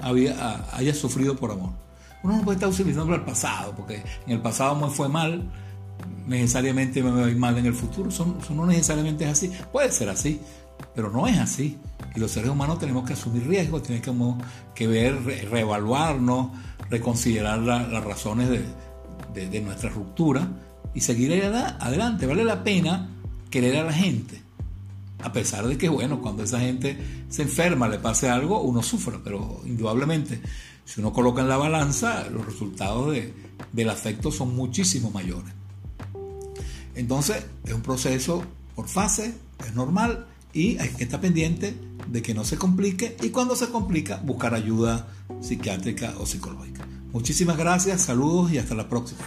había, 0.00 0.64
hayas 0.72 0.96
sufrido 0.96 1.36
por 1.36 1.52
amor. 1.52 1.70
Uno 2.22 2.38
no 2.38 2.42
puede 2.42 2.56
estar 2.56 2.70
utilizando 2.70 3.14
el 3.14 3.22
pasado, 3.22 3.74
porque 3.76 4.02
en 4.26 4.32
el 4.32 4.40
pasado 4.40 4.88
fue 4.90 5.08
mal, 5.08 5.50
necesariamente 6.26 7.02
me 7.02 7.10
voy 7.10 7.34
mal 7.34 7.58
en 7.58 7.66
el 7.66 7.74
futuro. 7.74 8.08
Eso, 8.08 8.36
no 8.50 8.66
necesariamente 8.66 9.24
es 9.24 9.30
así. 9.30 9.52
Puede 9.70 9.92
ser 9.92 10.08
así, 10.08 10.40
pero 10.94 11.10
no 11.10 11.26
es 11.26 11.38
así. 11.38 11.78
Y 12.14 12.20
los 12.20 12.30
seres 12.30 12.50
humanos 12.50 12.78
tenemos 12.78 13.06
que 13.06 13.12
asumir 13.12 13.46
riesgos, 13.46 13.82
tenemos 13.82 14.42
que 14.74 14.86
ver, 14.86 15.22
reevaluarnos, 15.50 16.48
reconsiderar 16.88 17.58
las 17.58 18.04
razones 18.04 18.48
de, 18.48 18.64
nuestra 19.60 19.90
ruptura 19.90 20.48
y 20.94 21.00
seguir 21.00 21.32
adelante. 21.32 22.26
Vale 22.26 22.44
la 22.44 22.62
pena 22.62 23.10
querer 23.50 23.76
a 23.76 23.84
la 23.84 23.92
gente. 23.92 24.42
A 25.22 25.32
pesar 25.32 25.66
de 25.66 25.78
que, 25.78 25.88
bueno, 25.88 26.20
cuando 26.20 26.42
esa 26.42 26.60
gente 26.60 26.98
se 27.28 27.42
enferma, 27.42 27.88
le 27.88 27.98
pase 27.98 28.28
algo, 28.28 28.60
uno 28.60 28.82
sufre, 28.82 29.18
pero 29.24 29.62
indudablemente, 29.64 30.40
si 30.84 31.00
uno 31.00 31.12
coloca 31.12 31.40
en 31.40 31.48
la 31.48 31.56
balanza, 31.56 32.28
los 32.30 32.44
resultados 32.44 33.16
del 33.72 33.88
afecto 33.88 34.30
son 34.30 34.54
muchísimo 34.54 35.10
mayores. 35.10 35.52
Entonces, 36.94 37.44
es 37.64 37.72
un 37.72 37.80
proceso 37.80 38.44
por 38.74 38.88
fase, 38.88 39.34
es 39.66 39.74
normal 39.74 40.26
y 40.52 40.78
hay 40.78 40.90
que 40.90 41.04
estar 41.04 41.20
pendiente 41.20 41.74
de 42.06 42.22
que 42.22 42.34
no 42.34 42.44
se 42.44 42.56
complique 42.56 43.16
y 43.22 43.30
cuando 43.30 43.56
se 43.56 43.70
complica, 43.70 44.18
buscar 44.18 44.54
ayuda 44.54 45.08
psiquiátrica 45.40 46.14
o 46.18 46.26
psicológica. 46.26 46.86
Muchísimas 47.14 47.56
gracias, 47.56 48.02
saludos 48.02 48.50
y 48.50 48.58
hasta 48.58 48.74
la 48.74 48.88
próxima. 48.88 49.20